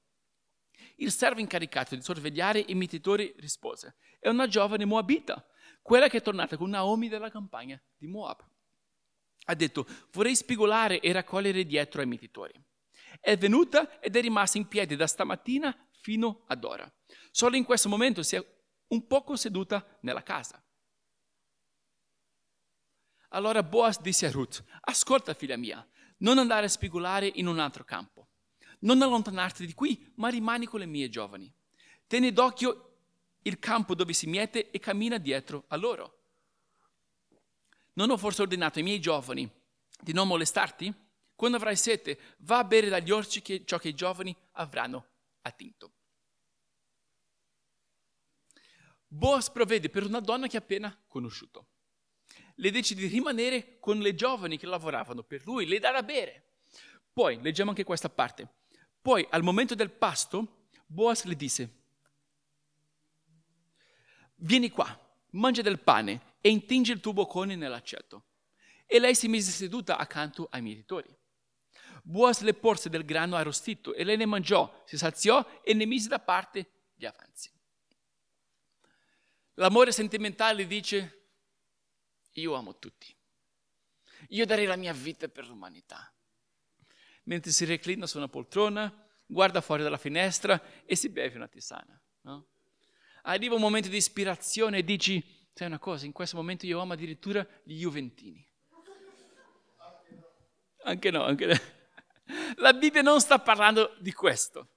Il 0.98 1.12
servo 1.12 1.40
incaricato 1.40 1.96
di 1.96 2.02
sorvegliare 2.02 2.64
i 2.68 2.76
mietitori 2.76 3.34
rispose, 3.38 3.96
è 4.20 4.30
una 4.30 4.48
giovane 4.48 4.86
moabita, 4.86 5.46
quella 5.82 6.08
che 6.08 6.18
è 6.18 6.22
tornata 6.22 6.56
con 6.56 6.70
Naomi 6.70 7.10
dalla 7.10 7.30
campagna 7.30 7.82
di 7.98 8.08
Moab. 8.08 8.46
Ha 9.46 9.56
detto, 9.56 9.86
vorrei 10.12 10.36
spigolare 10.36 11.00
e 11.00 11.12
raccogliere 11.12 11.66
dietro 11.66 12.02
ai 12.02 12.08
mietitori. 12.08 12.54
È 13.20 13.38
venuta 13.38 14.00
ed 14.00 14.16
è 14.16 14.22
rimasta 14.22 14.58
in 14.58 14.68
piedi 14.68 14.96
da 14.96 15.08
stamattina 15.08 15.76
fino 15.92 16.44
ad 16.48 16.64
ora. 16.64 16.92
Solo 17.32 17.56
in 17.56 17.64
questo 17.64 17.90
momento 17.90 18.24
si 18.24 18.36
è 18.36 18.46
un 18.88 19.08
poco 19.08 19.36
seduta 19.36 19.98
nella 20.02 20.24
casa. 20.24 20.64
Allora 23.30 23.64
Boaz 23.64 24.00
disse 24.00 24.28
a 24.28 24.32
Ruth, 24.32 24.64
ascolta 24.82 25.34
figlia 25.34 25.58
mia, 25.58 25.86
non 26.24 26.38
andare 26.38 26.66
a 26.66 26.70
spigolare 26.70 27.28
in 27.36 27.48
un 27.48 27.60
altro 27.60 27.84
campo. 27.84 28.28
Non 28.80 29.02
allontanarti 29.02 29.66
di 29.66 29.74
qui, 29.74 30.12
ma 30.16 30.30
rimani 30.30 30.66
con 30.66 30.80
le 30.80 30.86
mie 30.86 31.10
giovani. 31.10 31.54
Tieni 32.08 32.34
d'occhio 32.34 32.90
il 33.44 33.60
campo 33.60 33.96
dove 33.96 34.14
si 34.14 34.28
miete 34.28 34.72
e 34.72 34.80
cammina 34.80 35.18
dietro 35.18 35.66
a 35.68 35.76
loro. 35.76 36.22
Non 37.94 38.10
ho 38.10 38.18
forse 38.18 38.42
ordinato 38.42 38.80
ai 38.80 38.86
miei 38.86 39.00
giovani 39.00 39.50
di 40.02 40.14
non 40.14 40.28
molestarti? 40.28 40.94
Quando 41.36 41.58
avrai 41.58 41.76
sete, 41.76 42.20
va 42.40 42.60
a 42.60 42.64
bere 42.64 42.90
dagli 42.90 43.12
orci 43.12 43.42
che, 43.42 43.64
ciò 43.66 43.78
che 43.78 43.90
i 43.90 43.96
giovani 43.96 44.36
avranno 44.54 45.08
attinto. 45.42 45.92
Boaz 49.08 49.50
provvede 49.52 49.90
per 49.90 50.06
una 50.06 50.20
donna 50.20 50.48
che 50.48 50.58
ha 50.58 50.62
appena 50.62 50.98
conosciuto 51.08 51.73
le 52.56 52.72
dice 52.72 52.96
di 52.96 53.08
rimanere 53.08 53.80
con 53.80 54.00
le 54.00 54.16
giovani 54.16 54.58
che 54.58 54.66
lavoravano 54.66 55.24
per 55.24 55.44
lui, 55.46 55.66
le 55.66 55.80
dà 55.80 55.92
da 55.92 56.04
bere. 56.04 56.52
Poi, 57.12 57.42
leggiamo 57.42 57.70
anche 57.70 57.84
questa 57.84 58.10
parte, 58.10 58.48
poi 59.02 59.26
al 59.30 59.44
momento 59.44 59.76
del 59.76 59.92
pasto, 59.92 60.68
Boaz 60.86 61.24
le 61.24 61.36
disse, 61.36 61.82
vieni 64.36 64.70
qua, 64.70 64.98
mangia 65.32 65.62
del 65.62 65.80
pane 65.80 66.36
e 66.42 66.50
intingi 66.50 66.92
il 66.92 67.00
tuo 67.00 67.14
boccone 67.14 67.56
nell'aceto. 67.56 68.26
E 68.86 69.00
lei 69.00 69.16
si 69.16 69.28
mise 69.28 69.52
seduta 69.52 69.98
accanto 69.98 70.48
ai 70.52 70.62
mietitori. 70.62 71.14
Boaz 72.04 72.42
le 72.42 72.54
porse 72.54 72.90
del 72.90 73.06
grano 73.06 73.36
arrostito 73.36 73.94
e 73.94 74.04
lei 74.04 74.18
ne 74.18 74.26
mangiò, 74.26 74.84
si 74.86 74.98
saziò 74.98 75.62
e 75.64 75.74
ne 75.74 75.86
mise 75.86 76.10
da 76.10 76.20
parte 76.20 76.70
gli 76.94 77.06
avanzi. 77.06 77.50
L'amore 79.56 79.92
sentimentale 79.92 80.68
dice, 80.68 81.23
io 82.42 82.54
amo 82.54 82.78
tutti. 82.78 83.16
Io 84.30 84.46
darei 84.46 84.66
la 84.66 84.76
mia 84.76 84.94
vita 84.94 85.28
per 85.28 85.48
l'umanità. 85.48 86.12
Mentre 87.24 87.52
si 87.52 87.66
reclina 87.66 88.08
su 88.08 88.18
una 88.18 88.28
poltrona, 88.28 88.92
guarda 89.26 89.62
fuori 89.62 89.84
dalla 89.84 89.98
finestra 89.98 90.62
e 90.86 90.96
si 90.96 91.10
beve 91.10 91.36
una 91.36 91.48
tisana. 91.48 92.00
No? 92.22 92.48
Arriva 93.24 93.56
un 93.56 93.62
momento 93.62 93.90
di 93.90 93.98
ispirazione 93.98 94.80
e 94.80 94.84
dici, 94.84 95.24
sai 95.54 95.68
una 95.68 95.80
cosa, 95.80 96.06
in 96.06 96.12
questo 96.12 96.36
momento 96.36 96.66
io 96.66 96.80
amo 96.80 96.94
addirittura 96.94 97.46
gli 97.64 97.80
Juventini. 97.80 98.46
Anche 100.86 101.12
no, 101.12 101.24
anche 101.24 101.46
no. 101.46 101.54
La 102.58 102.74
Bibbia 102.74 103.02
non 103.02 103.22
sta 103.22 103.40
parlando 103.40 103.96
di 104.00 104.12
questo. 104.12 104.70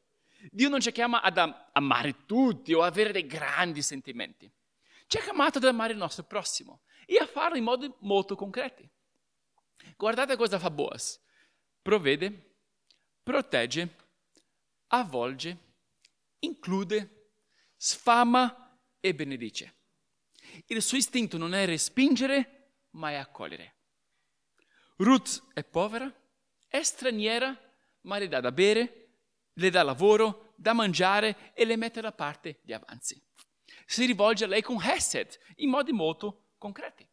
Dio 0.50 0.68
non 0.68 0.80
ci 0.80 0.92
chiama 0.92 1.22
ad 1.22 1.38
amare 1.72 2.24
tutti 2.26 2.72
o 2.72 2.82
avere 2.82 3.12
dei 3.12 3.26
grandi 3.26 3.82
sentimenti. 3.82 4.50
Ci 5.06 5.18
ha 5.18 5.20
chiamato 5.20 5.58
ad 5.58 5.64
amare 5.64 5.92
il 5.92 5.98
nostro 5.98 6.24
prossimo 6.24 6.82
e 7.06 7.16
a 7.18 7.26
farlo 7.26 7.56
in 7.56 7.64
modi 7.64 7.92
molto 8.00 8.34
concreti. 8.34 8.88
Guardate 9.96 10.36
cosa 10.36 10.58
fa 10.58 10.70
Boaz. 10.70 11.20
Provvede, 11.80 12.56
protegge, 13.22 13.96
avvolge, 14.88 15.58
include, 16.40 17.30
sfama 17.76 18.78
e 19.00 19.14
benedice. 19.14 19.74
Il 20.66 20.82
suo 20.82 20.96
istinto 20.96 21.36
non 21.36 21.54
è 21.54 21.64
respingere, 21.66 22.72
ma 22.90 23.10
è 23.10 23.14
accogliere. 23.14 23.74
Ruth 24.96 25.52
è 25.52 25.62
povera, 25.62 26.12
è 26.66 26.82
straniera, 26.82 27.56
ma 28.02 28.18
le 28.18 28.28
dà 28.28 28.40
da 28.40 28.50
bere, 28.50 29.18
le 29.52 29.70
dà 29.70 29.82
lavoro, 29.82 30.54
da 30.56 30.72
mangiare 30.72 31.52
e 31.54 31.64
le 31.64 31.76
mette 31.76 32.00
da 32.00 32.12
parte 32.12 32.60
gli 32.62 32.72
avanzi. 32.72 33.22
Si 33.86 34.04
rivolge 34.04 34.44
a 34.44 34.48
lei 34.48 34.62
con 34.62 34.82
Hesed 34.82 35.38
in 35.56 35.70
modi 35.70 35.92
molto 35.92 36.48
concreti. 36.58 37.08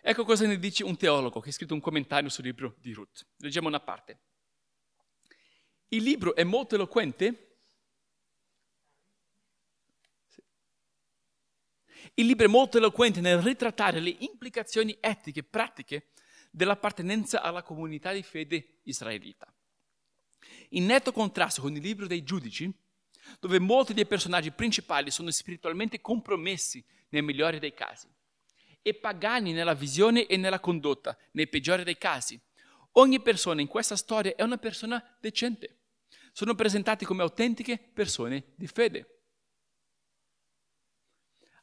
Ecco 0.00 0.24
cosa 0.24 0.46
ne 0.46 0.58
dice 0.58 0.84
un 0.84 0.96
teologo 0.96 1.40
che 1.40 1.50
ha 1.50 1.52
scritto 1.52 1.74
un 1.74 1.80
commentario 1.80 2.28
sul 2.28 2.44
libro 2.44 2.74
di 2.78 2.92
Ruth. 2.92 3.26
Leggiamo 3.36 3.68
una 3.68 3.80
parte. 3.80 4.18
Il 5.88 6.02
libro 6.02 6.34
è 6.34 6.44
molto 6.44 6.74
eloquente. 6.74 7.56
Il 12.14 12.26
libro 12.26 12.46
è 12.46 12.48
molto 12.48 12.78
eloquente 12.78 13.20
nel 13.20 13.40
ritrattare 13.40 14.00
le 14.00 14.16
implicazioni 14.18 14.96
etiche 15.00 15.40
e 15.40 15.44
pratiche 15.44 16.08
dell'appartenenza 16.50 17.42
alla 17.42 17.62
comunità 17.62 18.12
di 18.12 18.22
fede 18.22 18.80
israelita. 18.84 19.52
In 20.70 20.86
netto 20.86 21.12
contrasto 21.12 21.62
con 21.62 21.74
il 21.74 21.82
libro 21.82 22.06
dei 22.06 22.22
giudici, 22.22 22.72
dove 23.40 23.58
molti 23.58 23.94
dei 23.94 24.06
personaggi 24.06 24.50
principali 24.50 25.10
sono 25.10 25.30
spiritualmente 25.30 26.00
compromessi 26.00 26.84
nel 27.10 27.22
migliore 27.22 27.58
dei 27.58 27.74
casi 27.74 28.08
e 28.86 28.94
pagani 28.94 29.52
nella 29.52 29.72
visione 29.72 30.26
e 30.26 30.36
nella 30.36 30.60
condotta, 30.60 31.16
nei 31.32 31.48
peggiori 31.48 31.84
dei 31.84 31.96
casi. 31.96 32.38
Ogni 32.92 33.20
persona 33.20 33.62
in 33.62 33.66
questa 33.66 33.96
storia 33.96 34.34
è 34.34 34.42
una 34.42 34.58
persona 34.58 35.02
decente. 35.20 35.78
Sono 36.32 36.54
presentati 36.54 37.06
come 37.06 37.22
autentiche 37.22 37.78
persone 37.78 38.52
di 38.56 38.66
fede. 38.66 39.20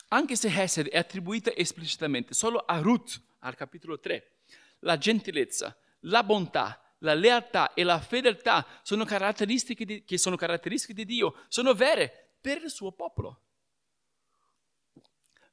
Anche 0.07 0.35
se 0.35 0.47
Hesed 0.49 0.87
è 0.87 0.97
attribuita 0.97 1.53
esplicitamente 1.55 2.33
solo 2.33 2.57
a 2.57 2.79
Ruth, 2.79 3.21
al 3.39 3.55
capitolo 3.55 3.99
3, 3.99 4.39
la 4.79 4.97
gentilezza, 4.97 5.77
la 6.01 6.23
bontà, 6.23 6.80
la 7.01 7.13
lealtà 7.13 7.73
e 7.73 7.83
la 7.83 7.99
fedeltà 7.99 8.65
sono 8.83 9.05
caratteristiche 9.05 9.85
di, 9.85 10.03
che 10.03 10.17
sono 10.17 10.35
caratteristiche 10.35 10.93
di 10.93 11.05
Dio, 11.05 11.35
sono 11.47 11.73
vere 11.73 12.35
per 12.39 12.61
il 12.63 12.69
suo 12.69 12.91
popolo. 12.91 13.41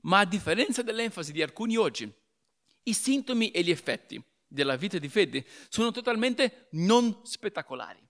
Ma 0.02 0.20
a 0.20 0.24
differenza 0.24 0.82
dell'enfasi 0.82 1.32
di 1.32 1.42
alcuni 1.42 1.76
oggi, 1.76 2.10
i 2.84 2.94
sintomi 2.94 3.50
e 3.50 3.62
gli 3.62 3.70
effetti 3.70 4.22
della 4.46 4.76
vita 4.76 4.98
di 4.98 5.08
fede 5.08 5.44
sono 5.68 5.90
totalmente 5.90 6.68
non 6.72 7.20
spettacolari. 7.24 8.06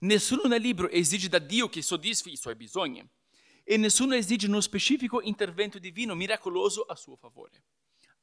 Nessuno 0.00 0.42
nel 0.44 0.60
libro 0.60 0.88
esige 0.88 1.28
da 1.28 1.38
Dio 1.38 1.68
che 1.68 1.82
soddisfi 1.82 2.32
i 2.32 2.36
suoi 2.36 2.54
bisogni 2.54 3.06
e 3.64 3.76
nessuno 3.76 4.14
esige 4.14 4.46
uno 4.46 4.60
specifico 4.60 5.20
intervento 5.20 5.78
divino 5.78 6.14
miracoloso 6.14 6.82
a 6.82 6.94
suo 6.94 7.16
favore. 7.16 7.64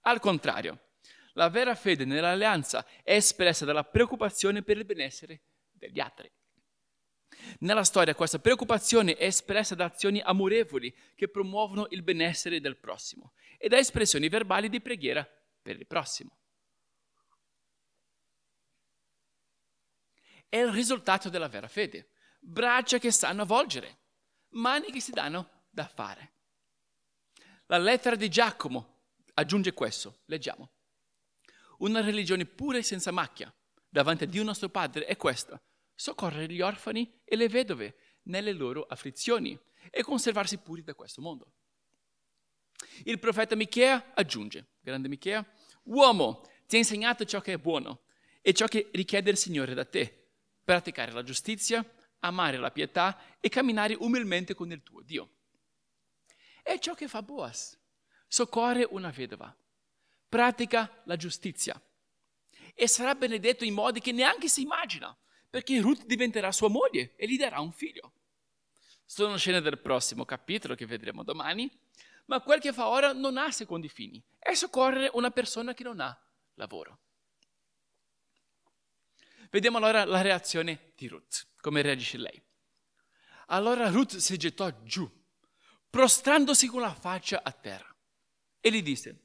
Al 0.02 0.20
contrario, 0.20 0.85
la 1.36 1.50
vera 1.50 1.76
fede 1.76 2.06
nell'alleanza 2.06 2.86
è 3.04 3.14
espressa 3.14 3.66
dalla 3.66 3.84
preoccupazione 3.84 4.64
per 4.64 4.78
il 4.78 4.86
benessere 4.86 5.42
degli 5.72 6.00
altri. 6.00 6.32
Nella 7.60 7.84
storia 7.84 8.16
questa 8.16 8.40
preoccupazione 8.40 9.16
è 9.16 9.26
espressa 9.26 9.76
da 9.76 9.86
azioni 9.86 10.22
amorevoli 10.22 10.96
che 11.14 11.28
promuovono 11.28 11.88
il 11.90 12.04
benessere 12.04 12.62
del 12.62 12.78
prossimo 12.78 13.34
e 13.58 13.68
da 13.68 13.78
espressioni 13.78 14.30
verbali 14.30 14.70
di 14.70 14.82
preghiera 14.82 15.28
per 15.62 15.78
il 15.78 15.86
prossimo. 15.86 16.38
È 20.48 20.58
il 20.58 20.72
risultato 20.72 21.30
della 21.30 21.50
vera 21.50 21.68
fede. 21.68 22.12
Braccia 22.40 22.98
che 22.98 23.12
sanno 23.12 23.42
avvolgere, 23.42 23.98
mani 24.50 24.90
che 24.92 25.02
si 25.02 25.12
danno 25.12 25.64
da 25.70 25.86
fare. 25.88 26.32
La 27.66 27.78
lettera 27.78 28.16
di 28.16 28.30
Giacomo 28.30 29.02
aggiunge 29.34 29.74
questo, 29.74 30.22
leggiamo. 30.26 30.75
Una 31.80 32.02
religione 32.02 32.46
pura 32.46 32.78
e 32.78 32.84
senza 32.84 33.12
macchia 33.12 33.54
davanti 33.90 34.24
a 34.24 34.28
Dio 34.28 34.44
nostro 34.44 34.70
Padre 34.70 35.06
è 35.06 35.18
questa, 35.18 35.62
soccorrere 35.94 36.52
gli 36.52 36.62
orfani 36.62 37.22
e 37.24 37.36
le 37.36 37.48
vedove 37.48 37.96
nelle 38.24 38.52
loro 38.52 38.84
afflizioni 38.84 39.58
e 39.90 40.04
conservarsi 40.04 40.58
puri 40.58 40.84
da 40.84 40.94
questo 40.94 41.22
mondo. 41.22 41.52
Il 43.04 43.20
profeta 43.20 43.56
Michea 43.56 44.12
aggiunge, 44.14 44.74
grande 44.82 45.08
Michea, 45.08 45.46
uomo, 45.84 46.42
ti 46.68 46.76
ha 46.76 46.80
insegnato 46.80 47.26
ciò 47.26 47.42
che 47.42 47.54
è 47.54 47.58
buono 47.58 48.02
e 48.42 48.54
ciò 48.54 48.68
che 48.68 48.90
richiede 48.94 49.30
il 49.30 49.38
Signore 49.38 49.74
da 49.74 49.86
te, 49.86 50.30
praticare 50.64 51.12
la 51.12 51.24
giustizia, 51.24 51.86
amare 52.20 52.58
la 52.58 52.72
pietà 52.72 53.20
e 53.40 53.50
camminare 53.50 53.96
umilmente 53.96 54.54
con 54.54 54.72
il 54.72 54.84
tuo 54.84 55.02
Dio. 55.02 55.30
È 56.62 56.78
ciò 56.80 56.94
che 56.94 57.08
fa 57.08 57.22
Boas, 57.22 57.80
soccorre 58.28 58.88
una 58.90 59.10
vedova, 59.12 59.56
pratica 60.28 61.02
la 61.06 61.16
giustizia 61.16 61.80
e 62.74 62.88
sarà 62.88 63.16
benedetto 63.16 63.64
in 63.64 63.74
modi 63.74 64.02
che 64.02 64.12
neanche 64.12 64.50
si 64.50 64.62
immagina, 64.62 65.16
perché 65.50 65.80
Ruth 65.80 66.06
diventerà 66.06 66.52
sua 66.52 66.68
moglie 66.68 67.16
e 67.16 67.28
gli 67.28 67.38
darà 67.38 67.60
un 67.62 67.72
figlio. 67.72 68.12
Sono 69.06 69.38
scene 69.38 69.62
del 69.62 69.80
prossimo 69.80 70.26
capitolo 70.26 70.76
che 70.76 70.86
vedremo 70.86 71.24
domani, 71.24 71.72
ma 72.26 72.42
quel 72.42 72.60
che 72.60 72.74
fa 72.74 72.88
ora 72.88 73.14
non 73.14 73.38
ha 73.38 73.52
secondi 73.52 73.88
fini, 73.88 74.22
è 74.38 74.54
soccorrere 74.54 75.12
una 75.14 75.32
persona 75.32 75.74
che 75.74 75.84
non 75.84 76.00
ha 76.00 76.20
lavoro. 76.56 77.00
Vediamo 79.50 79.78
allora 79.78 80.04
la 80.04 80.22
reazione 80.22 80.92
di 80.96 81.08
Ruth, 81.08 81.48
come 81.62 81.82
reagisce 81.82 82.18
lei. 82.18 82.42
Allora 83.48 83.90
Ruth 83.90 84.18
si 84.18 84.38
gettò 84.38 84.70
giù, 84.84 85.10
prostrandosi 85.90 86.68
con 86.68 86.82
la 86.82 86.94
faccia 86.94 87.42
a 87.44 87.52
terra, 87.52 87.96
e 88.60 88.72
gli 88.72 88.82
disse, 88.82 89.25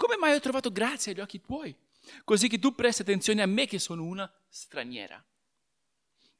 come 0.00 0.16
mai 0.16 0.32
ho 0.32 0.40
trovato 0.40 0.72
grazia 0.72 1.12
agli 1.12 1.20
occhi 1.20 1.42
tuoi? 1.42 1.76
Così 2.24 2.48
che 2.48 2.58
tu 2.58 2.74
presti 2.74 3.02
attenzione 3.02 3.42
a 3.42 3.46
me 3.46 3.66
che 3.66 3.78
sono 3.78 4.04
una 4.04 4.32
straniera. 4.48 5.22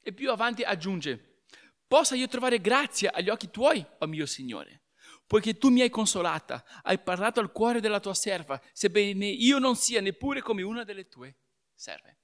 E 0.01 0.11
più 0.13 0.31
avanti 0.31 0.63
aggiunge, 0.63 1.43
possa 1.85 2.15
io 2.15 2.27
trovare 2.27 2.59
grazia 2.59 3.11
agli 3.13 3.29
occhi 3.29 3.51
tuoi, 3.51 3.77
o 3.79 3.95
oh 3.99 4.07
mio 4.07 4.25
Signore, 4.25 4.85
poiché 5.27 5.59
tu 5.59 5.69
mi 5.69 5.81
hai 5.81 5.91
consolata, 5.91 6.65
hai 6.81 6.97
parlato 6.97 7.39
al 7.39 7.51
cuore 7.51 7.79
della 7.81 7.99
tua 7.99 8.15
serva, 8.15 8.59
sebbene 8.73 9.27
io 9.27 9.59
non 9.59 9.75
sia 9.75 10.01
neppure 10.01 10.41
come 10.41 10.63
una 10.63 10.83
delle 10.83 11.07
tue 11.07 11.35
serve. 11.75 12.17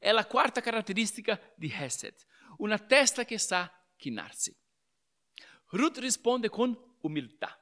È 0.00 0.10
la 0.10 0.26
quarta 0.26 0.60
caratteristica 0.60 1.40
di 1.54 1.72
Hesed, 1.72 2.16
una 2.56 2.80
testa 2.80 3.24
che 3.24 3.38
sa 3.38 3.72
chinarsi. 3.96 4.52
Ruth 5.66 5.98
risponde 5.98 6.48
con 6.48 6.76
umiltà. 7.02 7.61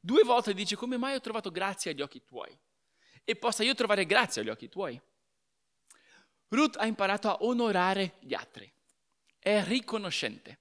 Due 0.00 0.22
volte 0.22 0.54
dice 0.54 0.76
come 0.76 0.96
mai 0.96 1.14
ho 1.14 1.20
trovato 1.20 1.50
grazia 1.50 1.90
agli 1.90 2.02
occhi 2.02 2.24
tuoi 2.24 2.56
e 3.24 3.36
possa 3.36 3.64
io 3.64 3.74
trovare 3.74 4.06
grazia 4.06 4.42
agli 4.42 4.48
occhi 4.48 4.68
tuoi. 4.68 5.00
Ruth 6.48 6.76
ha 6.76 6.86
imparato 6.86 7.28
a 7.28 7.38
onorare 7.40 8.14
gli 8.20 8.34
altri, 8.34 8.72
è 9.38 9.64
riconoscente, 9.64 10.58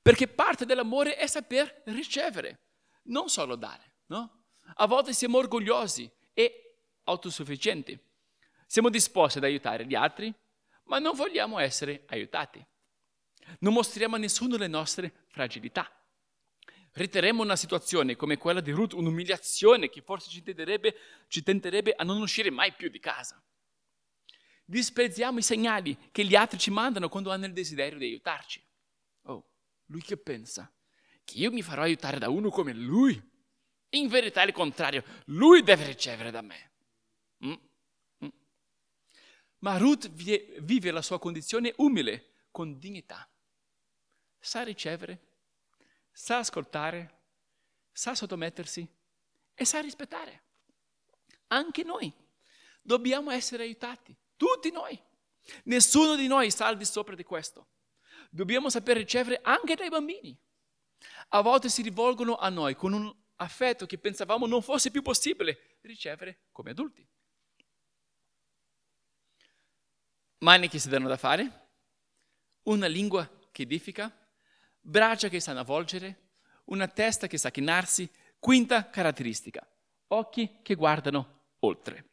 perché 0.00 0.28
parte 0.28 0.66
dell'amore 0.66 1.16
è 1.16 1.26
saper 1.26 1.82
ricevere, 1.86 2.58
non 3.04 3.28
solo 3.28 3.56
dare. 3.56 3.94
No? 4.06 4.44
A 4.76 4.86
volte 4.86 5.12
siamo 5.12 5.38
orgogliosi 5.38 6.08
e 6.32 6.76
autosufficienti, 7.04 7.98
siamo 8.66 8.88
disposti 8.88 9.38
ad 9.38 9.44
aiutare 9.44 9.84
gli 9.84 9.94
altri, 9.96 10.32
ma 10.84 10.98
non 10.98 11.16
vogliamo 11.16 11.58
essere 11.58 12.04
aiutati. 12.06 12.64
Non 13.58 13.72
mostriamo 13.72 14.14
a 14.14 14.18
nessuno 14.18 14.56
le 14.56 14.68
nostre 14.68 15.24
fragilità 15.26 15.90
riterremo 16.94 17.42
una 17.42 17.56
situazione 17.56 18.16
come 18.16 18.36
quella 18.36 18.60
di 18.60 18.70
Ruth 18.70 18.92
un'umiliazione 18.92 19.88
che 19.88 20.00
forse 20.00 20.30
ci 20.30 20.42
tenderebbe, 20.42 20.96
ci 21.28 21.42
tenterebbe 21.42 21.94
a 21.94 22.04
non 22.04 22.20
uscire 22.20 22.50
mai 22.50 22.72
più 22.72 22.88
di 22.88 23.00
casa. 23.00 23.42
Disprezziamo 24.64 25.38
i 25.38 25.42
segnali 25.42 25.96
che 26.10 26.24
gli 26.24 26.34
altri 26.34 26.58
ci 26.58 26.70
mandano 26.70 27.08
quando 27.08 27.30
hanno 27.30 27.46
il 27.46 27.52
desiderio 27.52 27.98
di 27.98 28.06
aiutarci. 28.06 28.62
Oh, 29.22 29.44
lui 29.86 30.00
che 30.02 30.16
pensa? 30.16 30.70
Che 31.24 31.36
io 31.36 31.50
mi 31.50 31.62
farò 31.62 31.82
aiutare 31.82 32.18
da 32.18 32.28
uno 32.28 32.50
come 32.50 32.72
lui? 32.72 33.20
In 33.90 34.08
verità 34.08 34.42
è 34.42 34.46
il 34.46 34.52
contrario, 34.52 35.04
lui 35.26 35.62
deve 35.62 35.86
ricevere 35.86 36.30
da 36.30 36.40
me. 36.40 36.70
Mm? 37.44 37.54
Mm. 38.24 38.28
Ma 39.58 39.76
Ruth 39.76 40.10
vive 40.10 40.90
la 40.90 41.02
sua 41.02 41.18
condizione 41.18 41.72
umile, 41.76 42.30
con 42.50 42.78
dignità. 42.78 43.28
Sa 44.38 44.62
ricevere 44.62 45.33
sa 46.16 46.38
ascoltare, 46.38 47.22
sa 47.92 48.14
sottomettersi 48.14 48.88
e 49.52 49.64
sa 49.64 49.80
rispettare. 49.80 50.42
Anche 51.48 51.82
noi 51.82 52.10
dobbiamo 52.80 53.32
essere 53.32 53.64
aiutati, 53.64 54.16
tutti 54.36 54.70
noi. 54.70 54.98
Nessuno 55.64 56.14
di 56.14 56.26
noi 56.26 56.50
sta 56.50 56.66
al 56.66 56.76
di 56.76 56.84
sopra 56.84 57.14
di 57.14 57.24
questo. 57.24 57.66
Dobbiamo 58.30 58.70
saper 58.70 58.96
ricevere 58.96 59.40
anche 59.42 59.74
dai 59.74 59.88
bambini. 59.88 60.36
A 61.30 61.42
volte 61.42 61.68
si 61.68 61.82
rivolgono 61.82 62.36
a 62.36 62.48
noi 62.48 62.76
con 62.76 62.92
un 62.92 63.14
affetto 63.36 63.84
che 63.84 63.98
pensavamo 63.98 64.46
non 64.46 64.62
fosse 64.62 64.90
più 64.90 65.02
possibile 65.02 65.78
ricevere 65.82 66.44
come 66.52 66.70
adulti. 66.70 67.06
Mani 70.38 70.68
che 70.68 70.78
si 70.78 70.88
danno 70.88 71.08
da 71.08 71.16
fare, 71.16 71.68
una 72.64 72.86
lingua 72.86 73.30
che 73.50 73.62
edifica, 73.62 74.23
braccia 74.84 75.28
che 75.28 75.40
sanno 75.40 75.60
avvolgere, 75.60 76.32
una 76.66 76.86
testa 76.88 77.26
che 77.26 77.38
sa 77.38 77.50
chinarsi, 77.50 78.08
quinta 78.38 78.90
caratteristica, 78.90 79.66
occhi 80.08 80.58
che 80.62 80.74
guardano 80.74 81.52
oltre. 81.60 82.10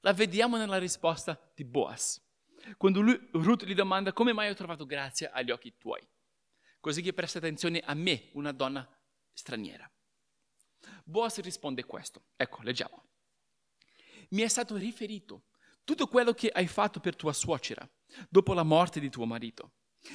La 0.00 0.12
vediamo 0.12 0.56
nella 0.56 0.78
risposta 0.78 1.38
di 1.54 1.64
Boas, 1.64 2.20
quando 2.76 3.00
lui, 3.00 3.28
Ruth 3.32 3.64
gli 3.64 3.74
domanda 3.74 4.12
come 4.12 4.32
mai 4.32 4.50
ho 4.50 4.54
trovato 4.54 4.86
grazia 4.86 5.30
agli 5.32 5.50
occhi 5.50 5.76
tuoi, 5.78 6.06
così 6.80 7.00
che 7.00 7.12
presta 7.12 7.38
attenzione 7.38 7.80
a 7.80 7.94
me, 7.94 8.30
una 8.32 8.52
donna 8.52 8.86
straniera. 9.32 9.90
Boaz 11.04 11.38
risponde 11.40 11.84
questo. 11.84 12.24
Ecco, 12.36 12.62
leggiamo. 12.62 13.04
Mi 14.30 14.42
è 14.42 14.48
stato 14.48 14.76
riferito 14.76 15.44
tutto 15.84 16.06
quello 16.06 16.32
che 16.32 16.48
hai 16.48 16.66
fatto 16.66 17.00
per 17.00 17.16
tua 17.16 17.32
suocera 17.32 17.88
dopo 18.28 18.52
la 18.52 18.62
morte 18.62 19.00
di 19.00 19.10
tuo 19.10 19.26
marito 19.26 19.72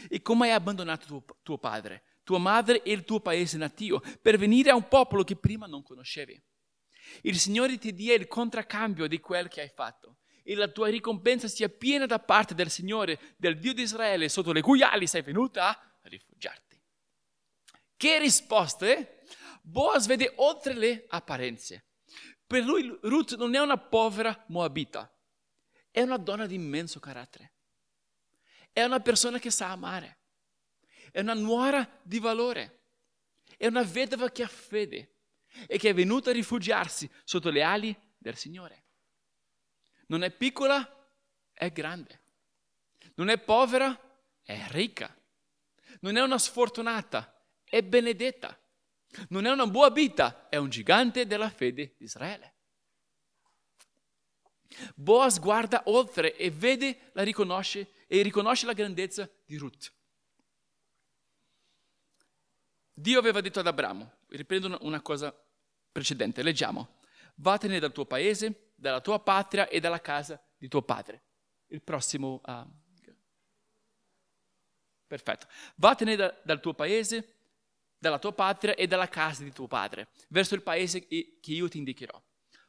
e 0.10 0.22
come 0.22 0.48
hai 0.48 0.54
abbandonato 0.54 1.06
tuo, 1.06 1.24
tuo 1.44 1.58
padre, 1.58 2.04
tua 2.24 2.40
madre 2.40 2.82
e 2.84 2.92
il 2.92 3.04
tuo 3.04 3.20
paese 3.20 3.58
natio 3.58 4.02
per 4.22 4.38
venire 4.38 4.72
a 4.72 4.76
un 4.76 4.88
popolo 4.88 5.24
che 5.24 5.36
prima 5.36 5.66
non 5.68 5.84
conoscevi. 5.84 6.42
Il 7.22 7.38
Signore 7.38 7.78
ti 7.78 7.94
dia 7.94 8.16
il 8.16 8.28
contraccambio 8.28 9.08
di 9.08 9.20
quel 9.20 9.48
che 9.48 9.62
hai 9.62 9.72
fatto 9.74 10.18
e 10.44 10.56
la 10.56 10.68
tua 10.68 10.90
ricompensa 10.90 11.48
sia 11.48 11.70
piena 11.70 12.06
da 12.06 12.20
parte 12.20 12.54
del 12.54 12.70
Signore, 12.70 13.36
del 13.38 13.58
Dio 13.58 13.74
di 13.74 13.82
Israele, 13.82 14.30
sotto 14.30 14.52
le 14.52 14.62
cui 14.62 14.82
ali 14.84 15.08
sei 15.08 15.22
venuta 15.22 15.70
a 15.70 15.92
rifugiarti. 16.04 16.80
Che 17.98 18.20
risposte? 18.20 19.24
Boaz 19.62 20.06
vede 20.06 20.34
oltre 20.36 20.76
le 20.76 21.06
apparenze. 21.08 21.88
Per 22.46 22.64
lui 22.64 22.96
Ruth 23.02 23.36
non 23.36 23.56
è 23.56 23.60
una 23.60 23.78
povera 23.78 24.46
moabita, 24.50 25.12
è 25.90 26.02
una 26.02 26.18
donna 26.18 26.46
di 26.46 26.54
immenso 26.54 27.00
carattere. 27.00 27.55
È 28.76 28.84
una 28.84 29.00
persona 29.00 29.40
che 29.40 29.52
sa 29.52 29.72
amare. 29.72 30.18
È 31.10 31.22
una 31.22 31.34
nuora 31.34 31.90
di 32.02 32.20
valore. 32.20 32.82
È 33.56 33.68
una 33.68 33.84
vedova 33.84 34.30
che 34.30 34.44
ha 34.44 34.50
fede 34.50 35.14
e 35.66 35.78
che 35.78 35.92
è 35.92 35.94
venuta 35.94 36.32
a 36.32 36.34
rifugiarsi 36.34 37.10
sotto 37.24 37.52
le 37.52 37.64
ali 37.64 37.98
del 38.18 38.36
Signore. 38.36 38.84
Non 40.08 40.24
è 40.24 40.30
piccola, 40.30 41.10
è 41.54 41.72
grande. 41.72 42.20
Non 43.14 43.30
è 43.30 43.38
povera, 43.38 43.98
è 44.44 44.62
ricca. 44.72 45.18
Non 46.02 46.18
è 46.18 46.22
una 46.22 46.38
sfortunata, 46.38 47.34
è 47.64 47.82
benedetta. 47.82 48.60
Non 49.30 49.46
è 49.46 49.52
una 49.52 49.68
buabita, 49.68 50.50
è 50.50 50.58
un 50.58 50.68
gigante 50.68 51.26
della 51.26 51.50
fede 51.50 51.94
di 51.98 52.04
Israele. 52.04 52.56
Boaz 54.96 55.40
guarda 55.40 55.84
oltre 55.86 56.36
e 56.36 56.52
vede, 56.52 57.12
la 57.14 57.24
riconosce 57.24 57.95
e 58.08 58.22
riconosce 58.22 58.66
la 58.66 58.74
grandezza 58.74 59.30
di 59.46 59.58
Ruth. 59.58 59.94
Dio 62.94 63.20
aveva 63.20 63.42
detto 63.42 63.60
ad 63.60 63.68
Abramo, 63.68 64.20
riprendo 64.30 64.78
una 64.82 65.02
cosa 65.02 65.36
precedente, 65.92 66.44
leggiamo, 66.44 67.00
vattene 67.36 67.80
dal 67.80 67.92
tuo 67.92 68.06
paese, 68.06 68.72
dalla 68.76 69.02
tua 69.02 69.20
patria 69.20 69.68
e 69.68 69.80
dalla 69.80 70.00
casa 70.00 70.42
di 70.58 70.68
tuo 70.68 70.82
padre. 70.82 71.24
Il 71.68 71.82
prossimo... 71.82 72.42
Uh, 72.46 72.66
perfetto. 75.08 75.48
Vattene 75.76 76.16
da, 76.16 76.34
dal 76.44 76.62
tuo 76.62 76.74
paese, 76.74 77.34
dalla 77.98 78.20
tua 78.20 78.34
patria 78.34 78.76
e 78.76 78.88
dalla 78.88 79.10
casa 79.10 79.44
di 79.44 79.52
tuo 79.52 79.68
padre, 79.68 80.10
verso 80.30 80.56
il 80.56 80.62
paese 80.62 81.06
che 81.08 81.40
io 81.42 81.68
ti 81.68 81.78
indicherò. 81.78 82.22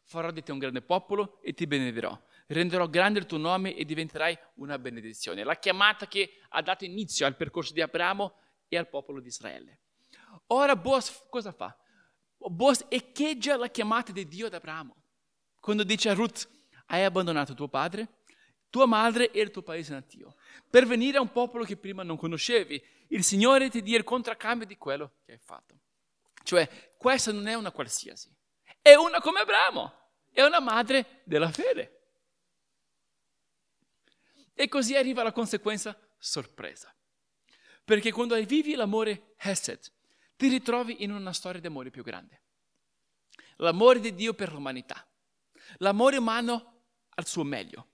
Farò 0.03 0.31
di 0.31 0.43
te 0.43 0.53
un 0.53 0.59
grande 0.59 0.83
popolo 0.83 1.41
e 1.43 1.53
ti 1.53 1.67
benedirò. 1.67 2.21
Renderò 2.47 2.89
grande 2.89 3.19
il 3.19 3.27
tuo 3.27 3.39
nome 3.39 3.75
e 3.75 3.85
diventerai 3.85 4.39
una 4.55 4.79
benedizione. 4.79 5.43
La 5.43 5.57
chiamata 5.57 6.07
che 6.07 6.39
ha 6.51 6.63
dato 6.63 6.85
inizio 6.85 7.27
al 7.27 7.37
percorso 7.37 7.73
di 7.73 7.81
Abramo 7.81 8.35
e 8.69 8.77
al 8.77 8.89
popolo 8.89 9.21
di 9.21 9.29
Israele. 9.29 9.81
Ora 10.49 10.77
Boaz 10.77 11.27
cosa 11.29 11.53
fa? 11.53 11.77
Boaz 12.39 12.85
echeggia 12.89 13.57
la 13.57 13.69
chiamata 13.69 14.13
di 14.13 14.27
Dio 14.29 14.47
ad 14.47 14.55
Abramo. 14.55 14.95
Quando 15.61 15.83
dice 15.83 16.09
a 16.09 16.15
Ruth, 16.15 16.49
hai 16.87 17.03
abbandonato 17.03 17.55
tuo 17.55 17.67
padre, 17.67 18.21
tua 18.71 18.87
madre 18.87 19.33
e 19.33 19.41
il 19.41 19.51
tuo 19.51 19.63
paese 19.63 19.93
natio, 19.93 20.37
per 20.71 20.87
venire 20.87 21.19
a 21.19 21.21
un 21.21 21.33
popolo 21.33 21.65
che 21.65 21.77
prima 21.77 22.05
non 22.05 22.17
conoscevi. 22.17 22.81
Il 23.09 23.25
Signore 23.25 23.69
ti 23.71 23.83
dia 23.83 23.99
il 23.99 24.05
contraccambio 24.05 24.67
di 24.67 24.77
quello 24.77 25.15
che 25.25 25.33
hai 25.33 25.39
fatto. 25.39 25.75
Cioè, 26.45 26.95
questa 26.97 27.33
non 27.33 27.49
è 27.49 27.55
una 27.55 27.73
qualsiasi, 27.73 28.31
è 28.81 28.95
una 28.95 29.21
come 29.21 29.41
Abramo, 29.41 29.93
è 30.31 30.43
una 30.43 30.61
madre 30.61 31.23
della 31.25 31.51
fede. 31.51 31.96
E 34.59 34.69
così 34.69 34.97
arriva 34.97 35.23
la 35.23 35.33
conseguenza 35.33 35.95
sorpresa. 36.17 36.91
Perché 37.85 38.11
quando 38.11 38.35
vivi 38.43 38.75
l'amore 38.75 39.35
Hesed, 39.37 39.93
ti 40.35 40.49
ritrovi 40.49 41.05
in 41.05 41.13
una 41.13 41.35
storia 41.35 41.61
di 41.61 41.67
amore 41.67 41.91
più 41.91 42.03
grande. 42.03 42.43
L'amore 43.57 44.01
di 44.01 44.15
Dio 44.15 44.33
per 44.33 44.53
l'umanità. 44.53 45.07
L'amore 45.79 46.17
umano 46.17 46.85
al 47.11 47.27
suo 47.27 47.45
meglio. 47.45 47.91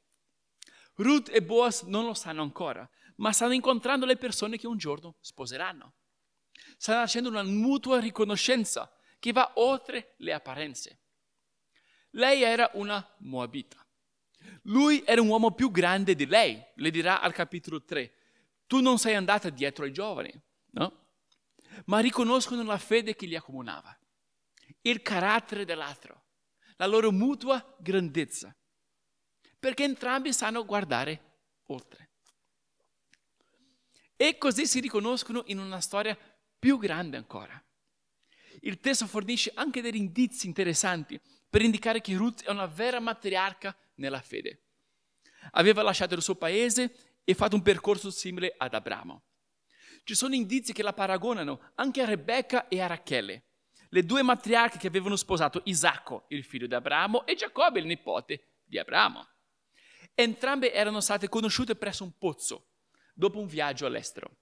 Ruth 0.95 1.31
e 1.31 1.43
Boaz 1.43 1.83
non 1.83 2.05
lo 2.05 2.15
sanno 2.15 2.43
ancora, 2.43 2.89
ma 3.17 3.33
stanno 3.33 3.55
incontrando 3.55 4.07
le 4.07 4.17
persone 4.17 4.57
che 4.57 4.69
un 4.69 4.79
giorno 4.79 5.17
sposeranno. 5.21 5.95
Stanno 6.77 7.01
facendo 7.01 7.29
una 7.29 7.43
mutua 7.43 7.99
riconoscenza 7.99 8.93
che 9.19 9.33
va 9.33 9.53
oltre 9.57 10.15
le 10.19 10.33
apparenze. 10.33 11.01
Lei 12.11 12.43
era 12.43 12.71
una 12.75 13.05
Moabita. 13.19 13.82
Lui 14.63 15.03
era 15.05 15.21
un 15.21 15.29
uomo 15.29 15.53
più 15.53 15.71
grande 15.71 16.15
di 16.15 16.27
lei, 16.27 16.63
le 16.77 16.91
dirà 16.91 17.21
al 17.21 17.33
capitolo 17.33 17.83
3. 17.83 18.13
Tu 18.67 18.81
non 18.81 18.99
sei 18.99 19.15
andata 19.15 19.51
dietro 19.51 19.85
ai 19.85 19.93
giovani, 19.93 20.33
no? 20.71 21.07
Ma 21.87 21.99
riconoscono 22.01 22.63
la 22.63 22.79
fede 22.79 23.15
che 23.15 23.27
li 23.27 23.37
accomunava, 23.37 23.97
il 24.83 25.03
carattere 25.03 25.65
dell'altro, 25.65 26.25
la 26.77 26.87
loro 26.87 27.11
mutua 27.11 27.77
grandezza, 27.81 28.55
perché 29.59 29.85
entrambi 29.85 30.33
sanno 30.33 30.65
guardare 30.65 31.39
oltre. 31.67 32.11
E 34.17 34.39
così 34.39 34.67
si 34.67 34.81
riconoscono 34.81 35.43
in 35.47 35.59
una 35.59 35.81
storia 35.81 36.17
più 36.59 36.79
grande 36.79 37.17
ancora. 37.17 37.61
Il 38.61 38.79
testo 38.79 39.07
fornisce 39.07 39.51
anche 39.55 39.81
degli 39.81 39.97
indizi 39.97 40.47
interessanti 40.47 41.21
per 41.51 41.63
indicare 41.63 42.01
che 42.01 42.15
Ruth 42.17 42.45
è 42.45 42.51
una 42.51 42.67
vera 42.67 43.01
matriarca 43.01 43.77
nella 44.03 44.21
fede. 44.21 44.65
Aveva 45.53 45.83
lasciato 45.83 46.15
il 46.15 46.23
suo 46.23 46.35
paese 46.35 47.21
e 47.25 47.35
fatto 47.35 47.55
un 47.55 47.63
percorso 47.63 48.11
simile 48.11 48.55
ad 48.57 48.75
Abramo. 48.75 49.23
Ci 50.05 50.15
sono 50.15 50.35
indizi 50.35 50.73
che 50.73 50.83
la 50.83 50.93
paragonano 50.93 51.71
anche 51.77 52.03
a 52.03 52.07
Rebecca 52.07 52.67
e 52.69 52.81
a 52.81 52.89
Rachele, 52.89 53.45
le 53.91 54.05
due 54.05 54.23
matriarche 54.23 54.79
che 54.79 54.89
avevano 54.89 55.17
sposato 55.17 55.63
Isacco, 55.65 56.25
il 56.29 56.45
figlio 56.45 56.67
di 56.67 56.75
Abramo, 56.75 57.25
e 57.27 57.35
Giacobbe, 57.37 57.79
il 57.79 57.87
nipote 57.87 58.49
di 58.65 58.79
Abramo. 58.79 59.27
Entrambe 60.15 60.73
erano 60.73 61.01
state 61.01 61.29
conosciute 61.29 61.77
presso 61.77 62.03
un 62.03 62.13
pozzo, 62.19 62.71
dopo 63.15 63.39
un 63.39 63.47
viaggio 63.47 63.87
all'estero. 63.87 64.39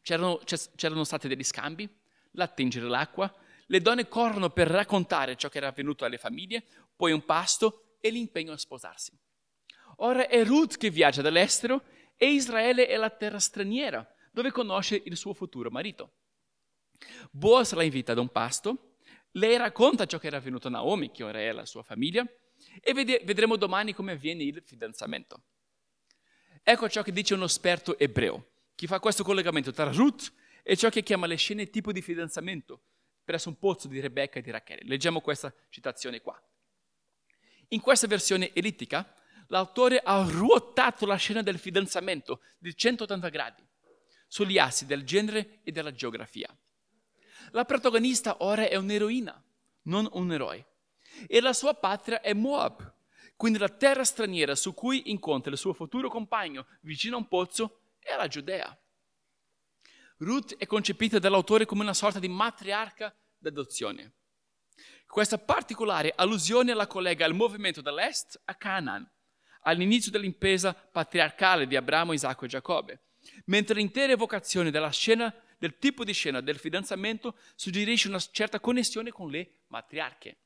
C'erano, 0.00 0.40
c'erano 0.74 1.04
stati 1.04 1.28
degli 1.28 1.44
scambi, 1.44 1.88
l'attingere 2.32 2.86
l'acqua, 2.86 3.32
le 3.66 3.80
donne 3.80 4.08
corrono 4.08 4.50
per 4.50 4.68
raccontare 4.68 5.36
ciò 5.36 5.48
che 5.48 5.58
era 5.58 5.68
avvenuto 5.68 6.04
alle 6.04 6.18
famiglie, 6.18 6.64
poi 6.96 7.12
un 7.12 7.24
pasto 7.24 7.91
e 8.02 8.10
l'impegno 8.10 8.52
a 8.52 8.58
sposarsi. 8.58 9.16
Ora 9.98 10.26
è 10.26 10.44
Ruth 10.44 10.76
che 10.76 10.90
viaggia 10.90 11.22
dall'estero 11.22 11.84
e 12.16 12.32
Israele 12.32 12.88
è 12.88 12.96
la 12.96 13.10
terra 13.10 13.38
straniera 13.38 14.06
dove 14.32 14.50
conosce 14.50 15.00
il 15.04 15.16
suo 15.16 15.32
futuro 15.32 15.70
marito. 15.70 16.16
Boaz 17.30 17.72
la 17.74 17.84
invita 17.84 18.12
ad 18.12 18.18
un 18.18 18.28
pasto, 18.28 18.96
lei 19.32 19.56
racconta 19.56 20.06
ciò 20.06 20.18
che 20.18 20.26
era 20.26 20.38
avvenuto 20.38 20.68
a 20.68 20.70
Naomi, 20.70 21.10
che 21.10 21.22
ora 21.22 21.38
è 21.38 21.52
la 21.52 21.66
sua 21.66 21.82
famiglia, 21.82 22.26
e 22.80 22.92
vedremo 22.92 23.56
domani 23.56 23.92
come 23.92 24.12
avviene 24.12 24.42
il 24.42 24.62
fidanzamento. 24.64 25.42
Ecco 26.62 26.88
ciò 26.88 27.02
che 27.02 27.12
dice 27.12 27.34
uno 27.34 27.44
esperto 27.44 27.98
ebreo, 27.98 28.50
che 28.74 28.86
fa 28.86 29.00
questo 29.00 29.22
collegamento 29.22 29.72
tra 29.72 29.90
Ruth 29.92 30.32
e 30.62 30.76
ciò 30.76 30.88
che 30.88 31.02
chiama 31.02 31.26
le 31.26 31.36
scene 31.36 31.70
tipo 31.70 31.92
di 31.92 32.02
fidanzamento 32.02 32.82
presso 33.24 33.48
un 33.48 33.58
pozzo 33.58 33.88
di 33.88 34.00
Rebecca 34.00 34.38
e 34.38 34.42
di 34.42 34.50
Rachele. 34.50 34.82
Leggiamo 34.84 35.20
questa 35.20 35.52
citazione 35.68 36.20
qua. 36.20 36.40
In 37.72 37.80
questa 37.80 38.06
versione 38.06 38.52
elittica, 38.52 39.14
l'autore 39.48 39.98
ha 39.98 40.22
ruotato 40.28 41.06
la 41.06 41.16
scena 41.16 41.42
del 41.42 41.58
fidanzamento 41.58 42.42
di 42.58 42.76
180 42.76 43.28
gradi 43.30 43.66
sugli 44.26 44.58
assi 44.58 44.84
del 44.84 45.04
genere 45.04 45.60
e 45.62 45.72
della 45.72 45.92
geografia. 45.92 46.54
La 47.52 47.64
protagonista 47.64 48.36
ora 48.40 48.68
è 48.68 48.76
un'eroina, 48.76 49.42
non 49.84 50.06
un 50.12 50.32
eroe, 50.32 50.66
e 51.26 51.40
la 51.40 51.54
sua 51.54 51.72
patria 51.74 52.20
è 52.20 52.34
Moab, 52.34 52.94
quindi 53.36 53.58
la 53.58 53.70
terra 53.70 54.04
straniera 54.04 54.54
su 54.54 54.74
cui 54.74 55.10
incontra 55.10 55.50
il 55.50 55.58
suo 55.58 55.72
futuro 55.72 56.10
compagno 56.10 56.66
vicino 56.82 57.16
a 57.16 57.20
un 57.20 57.28
pozzo 57.28 57.80
è 57.98 58.14
la 58.16 58.28
Giudea. 58.28 58.78
Ruth 60.18 60.56
è 60.56 60.66
concepita 60.66 61.18
dall'autore 61.18 61.64
come 61.64 61.82
una 61.82 61.94
sorta 61.94 62.18
di 62.18 62.28
matriarca 62.28 63.14
d'adozione. 63.38 64.12
Questa 65.12 65.36
particolare 65.36 66.14
allusione 66.16 66.72
la 66.72 66.86
collega 66.86 67.26
al 67.26 67.34
movimento 67.34 67.82
dall'est 67.82 68.40
a 68.46 68.54
Canaan, 68.54 69.06
all'inizio 69.64 70.10
dell'impresa 70.10 70.72
patriarcale 70.72 71.66
di 71.66 71.76
Abramo, 71.76 72.14
Isacco 72.14 72.46
e 72.46 72.48
Giacobbe, 72.48 73.02
mentre 73.44 73.74
l'intera 73.74 74.14
evocazione 74.14 74.70
della 74.70 74.88
scena, 74.88 75.30
del 75.58 75.76
tipo 75.76 76.02
di 76.02 76.14
scena 76.14 76.40
del 76.40 76.56
fidanzamento 76.56 77.36
suggerisce 77.56 78.08
una 78.08 78.20
certa 78.20 78.58
connessione 78.58 79.10
con 79.10 79.28
le 79.28 79.64
matriarche. 79.66 80.38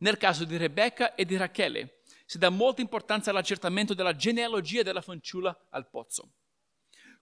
Nel 0.00 0.18
caso 0.18 0.44
di 0.44 0.58
Rebecca 0.58 1.14
e 1.14 1.24
di 1.24 1.38
Rachele 1.38 2.02
si 2.26 2.36
dà 2.36 2.50
molta 2.50 2.82
importanza 2.82 3.30
all'accertamento 3.30 3.94
della 3.94 4.14
genealogia 4.14 4.82
della 4.82 5.00
fanciulla 5.00 5.68
al 5.70 5.88
pozzo. 5.88 6.32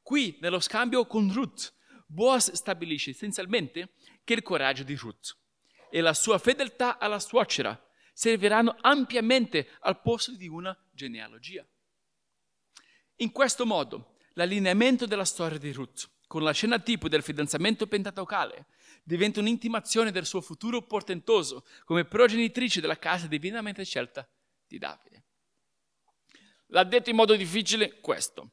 Qui, 0.02 0.38
nello 0.40 0.58
scambio 0.58 1.06
con 1.06 1.32
Ruth, 1.32 1.72
Boaz 2.04 2.50
stabilisce 2.50 3.10
essenzialmente 3.10 3.90
che 4.24 4.34
il 4.34 4.42
coraggio 4.42 4.82
di 4.82 4.96
Ruth 4.96 5.44
e 5.90 6.00
la 6.00 6.14
sua 6.14 6.38
fedeltà 6.38 6.98
alla 6.98 7.18
suocera 7.18 7.80
serviranno 8.12 8.76
ampiamente 8.80 9.68
al 9.80 10.00
posto 10.00 10.32
di 10.32 10.48
una 10.48 10.76
genealogia. 10.92 11.66
In 13.16 13.32
questo 13.32 13.66
modo, 13.66 14.16
l'allineamento 14.34 15.06
della 15.06 15.24
storia 15.24 15.58
di 15.58 15.72
Ruth 15.72 16.10
con 16.26 16.42
la 16.42 16.52
scena 16.52 16.78
tipo 16.78 17.08
del 17.08 17.22
fidanzamento 17.22 17.86
pentatocale 17.86 18.66
diventa 19.02 19.40
un'intimazione 19.40 20.10
del 20.10 20.26
suo 20.26 20.40
futuro 20.40 20.82
portentoso 20.82 21.64
come 21.84 22.04
progenitrice 22.04 22.80
della 22.80 22.98
casa 22.98 23.26
divinamente 23.26 23.84
scelta 23.84 24.28
di 24.66 24.78
Davide. 24.78 25.24
L'ha 26.68 26.84
detto 26.84 27.10
in 27.10 27.16
modo 27.16 27.36
difficile 27.36 28.00
questo. 28.00 28.50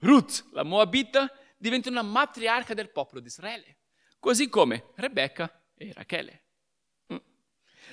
Ruth, 0.00 0.48
la 0.52 0.62
Moabita, 0.62 1.32
diventa 1.56 1.88
una 1.88 2.02
matriarca 2.02 2.74
del 2.74 2.90
popolo 2.90 3.20
di 3.20 3.28
Israele, 3.28 3.78
così 4.18 4.48
come 4.48 4.92
Rebecca 4.96 5.50
e 5.74 5.92
Rachele. 5.92 6.44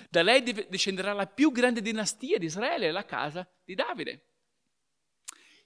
Da 0.10 0.22
lei 0.22 0.42
discenderà 0.70 1.14
la 1.14 1.28
più 1.28 1.52
grande 1.52 1.82
dinastia 1.82 2.38
di 2.38 2.46
Israele, 2.46 2.92
la 2.92 3.06
casa 3.06 3.48
di 3.64 3.76
Davide. 3.76 4.26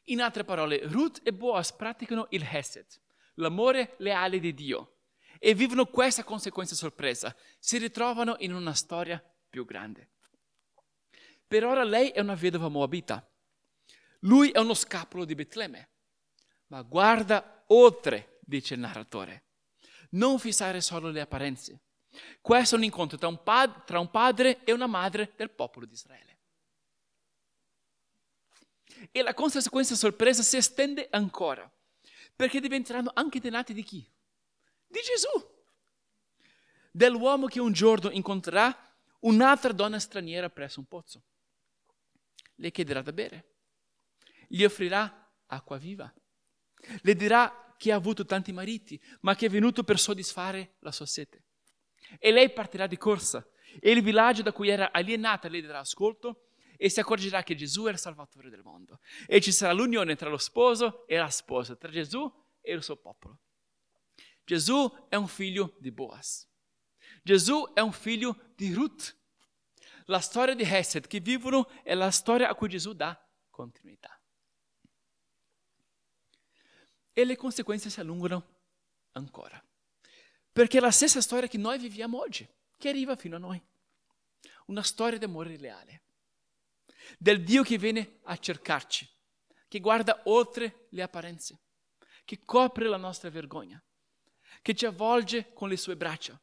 In 0.06 0.22
altre 0.22 0.44
parole, 0.44 0.82
Ruth 0.88 1.20
e 1.24 1.32
Boaz 1.32 1.74
praticano 1.74 2.28
il 2.32 2.48
Hesed, 2.50 2.88
l'amore 3.36 3.96
leale 3.98 4.40
di 4.40 4.54
Dio, 4.54 4.98
e 5.40 5.54
vivono 5.54 5.86
questa 5.86 6.24
conseguenza 6.24 6.76
sorpresa. 6.76 7.36
Si 7.60 7.78
ritrovano 7.78 8.36
in 8.40 8.54
una 8.54 8.74
storia 8.74 9.24
più 9.50 9.66
grande. 9.66 10.10
Per 11.48 11.66
ora 11.66 11.84
lei 11.84 12.10
è 12.10 12.20
una 12.20 12.36
vedova 12.36 12.70
moabita. 12.70 13.28
Lui 14.22 14.52
è 14.52 14.60
uno 14.60 14.74
scapolo 14.74 15.26
di 15.26 15.36
Betlemme. 15.36 15.90
Ma 16.68 16.82
guarda 16.84 17.64
oltre, 17.68 18.40
dice 18.42 18.76
il 18.76 18.80
narratore. 18.80 19.44
Non 20.12 20.40
fissare 20.40 20.80
solo 20.82 21.10
le 21.10 21.22
apparenze. 21.22 21.82
Questo 22.42 22.76
è 22.76 22.78
un 22.78 22.84
incontro 22.84 23.18
tra 23.18 23.28
un, 23.28 23.42
pad- 23.42 23.86
tra 23.86 24.00
un 24.00 24.10
padre 24.10 24.64
e 24.64 24.72
una 24.72 24.88
madre 24.88 25.34
del 25.36 25.50
popolo 25.50 25.86
di 25.86 25.94
Israele. 25.94 26.38
E 29.12 29.22
la 29.22 29.34
conseguenza 29.34 29.96
sorpresa 29.96 30.44
si 30.44 30.58
estende 30.58 31.08
ancora, 31.10 31.70
perché 32.36 32.60
diventeranno 32.60 33.12
anche 33.14 33.40
dei 33.40 33.52
nati 33.52 33.74
di 33.74 33.84
chi? 33.84 34.08
Di 34.88 35.00
Gesù. 35.00 35.60
Dell'uomo 36.92 37.48
che 37.48 37.60
un 37.60 37.72
giorno 37.72 38.12
incontrerà 38.12 38.76
un'altra 39.22 39.72
donna 39.72 40.00
straniera 40.00 40.50
presso 40.50 40.80
un 40.80 40.86
pozzo. 40.86 41.24
Le 42.56 42.72
chiederà 42.72 43.02
da 43.02 43.14
bere, 43.14 43.46
gli 44.48 44.64
offrirà 44.64 45.32
acqua 45.48 45.78
viva, 45.78 46.14
le 47.02 47.16
dirà 47.16 47.74
che 47.78 47.92
ha 47.92 47.96
avuto 47.96 48.26
tanti 48.26 48.52
mariti, 48.52 49.02
ma 49.22 49.36
che 49.36 49.48
è 49.48 49.50
venuto 49.50 49.84
per 49.84 49.98
soddisfare 49.98 50.76
la 50.80 50.92
sua 50.92 51.06
sete. 51.06 51.44
E 52.20 52.32
lei 52.32 52.52
partirà 52.52 52.88
di 52.88 52.98
corsa 52.98 53.46
e 53.80 53.92
il 53.92 54.02
villaggio 54.02 54.42
da 54.42 54.52
cui 54.52 54.70
era 54.70 54.92
alienata 54.92 55.48
le 55.48 55.62
darà 55.62 55.80
ascolto 55.80 56.48
e 56.78 56.90
si 56.90 57.00
accorgerà 57.00 57.44
che 57.44 57.56
Gesù 57.56 57.84
è 57.86 57.92
il 57.92 58.00
Salvatore 58.00 58.50
del 58.50 58.64
mondo. 58.64 59.00
E 59.28 59.40
ci 59.40 59.52
sarà 59.52 59.72
l'unione 59.72 60.16
tra 60.16 60.30
lo 60.30 60.38
sposo 60.38 61.06
e 61.08 61.16
la 61.18 61.30
sposa, 61.30 61.76
tra 61.76 61.92
Gesù 61.92 62.32
e 62.60 62.74
il 62.74 62.82
suo 62.82 62.98
popolo. 62.98 63.40
Gesù 64.44 64.92
è 65.08 65.16
un 65.16 65.28
figlio 65.28 65.76
di 65.80 65.92
Boaz. 65.92 66.50
Gesù 67.22 67.72
è 67.74 67.82
un 67.82 67.92
figlio 67.92 68.52
di 68.56 68.74
Ruth. 68.74 69.16
La 70.06 70.20
storia 70.20 70.56
di 70.56 70.64
Hesed 70.64 71.08
che 71.08 71.20
vivono 71.20 71.70
è 71.84 71.94
la 71.94 72.10
storia 72.10 72.50
a 72.50 72.56
cui 72.56 72.68
Gesù 72.68 72.94
dà 72.94 73.16
continuità. 73.50 74.20
E 77.14 77.26
le 77.26 77.36
conseguenze 77.36 77.90
si 77.90 78.00
allungano 78.00 78.56
ancora. 79.12 79.64
Perché 80.52 80.78
è 80.78 80.82
la 80.82 80.92
stessa 80.92 81.22
storia 81.22 81.48
che 81.48 81.58
noi 81.58 81.78
viviamo 81.78 82.20
oggi, 82.20 82.48
che 82.78 82.90
arriva 82.90 83.16
fino 83.16 83.36
a 83.38 83.40
noi. 83.40 83.62
Una 84.66 84.84
storia 84.84 85.18
di 85.18 85.26
amore 85.26 85.58
leale 85.58 86.02
del 87.18 87.44
Dio 87.44 87.64
che 87.64 87.78
viene 87.78 88.20
a 88.24 88.38
cercarci, 88.38 89.08
che 89.68 89.80
guarda 89.80 90.22
oltre 90.26 90.88
le 90.92 91.02
apparenze, 91.02 91.60
che 92.26 92.44
copre 92.46 92.88
la 92.88 92.98
nostra 92.98 93.30
vergogna, 93.30 93.82
che 94.62 94.76
ci 94.76 94.86
avvolge 94.86 95.54
con 95.54 95.70
le 95.70 95.78
sue 95.78 95.96
braccia, 95.96 96.40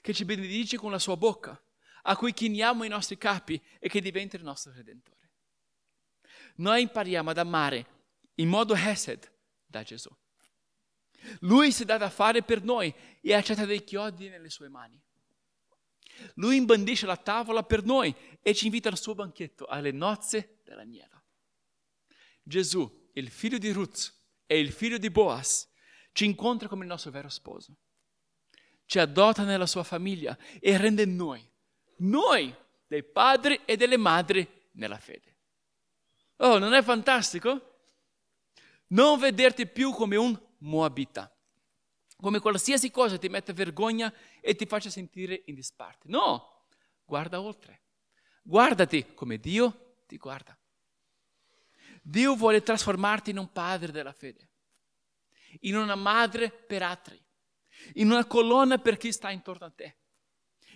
che 0.00 0.14
ci 0.14 0.24
benedice 0.24 0.76
con 0.76 0.90
la 0.90 0.98
sua 0.98 1.16
bocca, 1.16 1.60
a 2.02 2.16
cui 2.16 2.32
chiniamo 2.32 2.84
i 2.84 2.88
nostri 2.88 3.18
capi 3.18 3.60
e 3.78 3.88
che 3.88 4.00
diventa 4.00 4.36
il 4.36 4.42
nostro 4.42 4.72
Redentore. 4.72 5.18
Noi 6.56 6.82
impariamo 6.82 7.30
ad 7.30 7.38
amare 7.38 7.86
in 8.34 8.48
modo 8.48 8.74
Hesed 8.74 9.30
da 9.66 9.82
Gesù. 9.82 10.10
Lui 11.40 11.72
si 11.72 11.84
dà 11.84 11.96
da 11.96 12.10
fare 12.10 12.42
per 12.42 12.62
noi 12.62 12.94
e 13.20 13.34
accetta 13.34 13.64
dei 13.64 13.84
chiodi 13.84 14.28
nelle 14.28 14.50
sue 14.50 14.68
mani. 14.68 15.00
Lui 16.34 16.56
imbandisce 16.56 17.06
la 17.06 17.16
tavola 17.16 17.62
per 17.62 17.84
noi 17.84 18.14
e 18.42 18.54
ci 18.54 18.66
invita 18.66 18.88
al 18.88 18.98
suo 18.98 19.14
banchetto, 19.14 19.66
alle 19.66 19.90
nozze 19.90 20.60
dell'agnello. 20.64 21.22
Gesù, 22.42 23.10
il 23.14 23.30
figlio 23.30 23.58
di 23.58 23.70
Ruth 23.70 24.12
e 24.46 24.58
il 24.58 24.72
figlio 24.72 24.98
di 24.98 25.10
Boaz, 25.10 25.68
ci 26.12 26.24
incontra 26.24 26.68
come 26.68 26.82
il 26.82 26.88
nostro 26.90 27.10
vero 27.10 27.28
sposo. 27.28 27.76
Ci 28.84 28.98
adotta 28.98 29.44
nella 29.44 29.66
sua 29.66 29.84
famiglia 29.84 30.36
e 30.58 30.76
rende 30.76 31.04
noi, 31.04 31.48
noi, 31.98 32.52
dei 32.86 33.04
padri 33.04 33.60
e 33.64 33.76
delle 33.76 33.96
madri 33.96 34.46
nella 34.72 34.98
fede. 34.98 35.36
Oh, 36.38 36.58
non 36.58 36.72
è 36.72 36.82
fantastico? 36.82 37.68
Non 38.88 39.20
vederti 39.20 39.68
più 39.68 39.92
come 39.92 40.16
un 40.16 40.36
moabita 40.60 41.32
come 42.20 42.38
qualsiasi 42.38 42.90
cosa 42.90 43.18
ti 43.18 43.28
mette 43.28 43.52
vergogna 43.52 44.12
e 44.40 44.54
ti 44.54 44.66
faccia 44.66 44.90
sentire 44.90 45.42
in 45.46 45.54
disparte. 45.54 46.06
No, 46.08 46.66
guarda 47.04 47.40
oltre. 47.40 47.82
Guardati 48.42 49.14
come 49.14 49.38
Dio 49.38 50.02
ti 50.06 50.16
guarda. 50.16 50.56
Dio 52.02 52.34
vuole 52.34 52.62
trasformarti 52.62 53.30
in 53.30 53.38
un 53.38 53.50
padre 53.52 53.92
della 53.92 54.12
fede, 54.12 54.48
in 55.60 55.76
una 55.76 55.94
madre 55.94 56.50
per 56.50 56.82
altri, 56.82 57.22
in 57.94 58.10
una 58.10 58.24
colonna 58.26 58.78
per 58.78 58.96
chi 58.96 59.12
sta 59.12 59.30
intorno 59.30 59.66
a 59.66 59.70
te, 59.70 59.96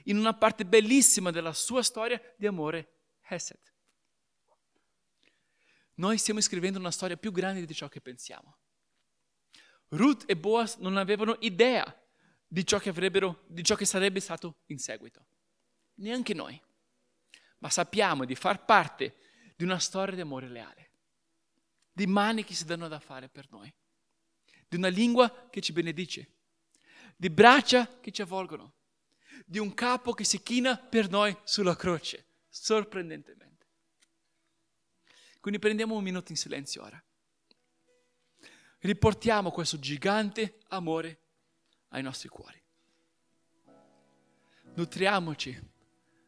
in 0.04 0.18
una 0.18 0.34
parte 0.34 0.66
bellissima 0.66 1.30
della 1.30 1.52
sua 1.52 1.82
storia 1.82 2.20
di 2.36 2.46
amore 2.46 3.00
Hesed. 3.26 3.72
Noi 5.96 6.18
stiamo 6.18 6.40
scrivendo 6.40 6.78
una 6.78 6.90
storia 6.90 7.16
più 7.16 7.32
grande 7.32 7.64
di 7.64 7.74
ciò 7.74 7.88
che 7.88 8.00
pensiamo. 8.00 8.58
Ruth 9.96 10.24
e 10.26 10.36
Boaz 10.36 10.76
non 10.76 10.96
avevano 10.96 11.36
idea 11.40 11.84
di 12.46 12.66
ciò 12.66 12.78
che, 12.78 12.92
di 13.46 13.62
ciò 13.62 13.74
che 13.74 13.84
sarebbe 13.84 14.20
stato 14.20 14.56
in 14.66 14.78
seguito. 14.78 15.26
Neanche 15.94 16.34
noi. 16.34 16.60
Ma 17.58 17.70
sappiamo 17.70 18.24
di 18.24 18.34
far 18.34 18.64
parte 18.64 19.16
di 19.56 19.64
una 19.64 19.78
storia 19.78 20.14
di 20.14 20.20
amore 20.20 20.48
leale, 20.48 20.90
di 21.92 22.06
mani 22.06 22.44
che 22.44 22.54
si 22.54 22.64
danno 22.64 22.88
da 22.88 22.98
fare 22.98 23.28
per 23.28 23.46
noi, 23.50 23.72
di 24.68 24.76
una 24.76 24.88
lingua 24.88 25.48
che 25.48 25.60
ci 25.60 25.72
benedice, 25.72 26.28
di 27.16 27.30
braccia 27.30 28.00
che 28.00 28.10
ci 28.10 28.22
avvolgono, 28.22 28.74
di 29.46 29.58
un 29.58 29.72
capo 29.72 30.12
che 30.12 30.24
si 30.24 30.42
china 30.42 30.76
per 30.76 31.08
noi 31.08 31.34
sulla 31.44 31.76
croce, 31.76 32.26
sorprendentemente. 32.48 33.66
Quindi 35.40 35.60
prendiamo 35.60 35.94
un 35.94 36.02
minuto 36.02 36.32
in 36.32 36.36
silenzio 36.36 36.82
ora 36.82 37.02
riportiamo 38.84 39.50
questo 39.50 39.78
gigante 39.78 40.58
amore 40.68 41.18
ai 41.88 42.02
nostri 42.02 42.28
cuori. 42.28 42.60
Nutriamoci 44.74 45.70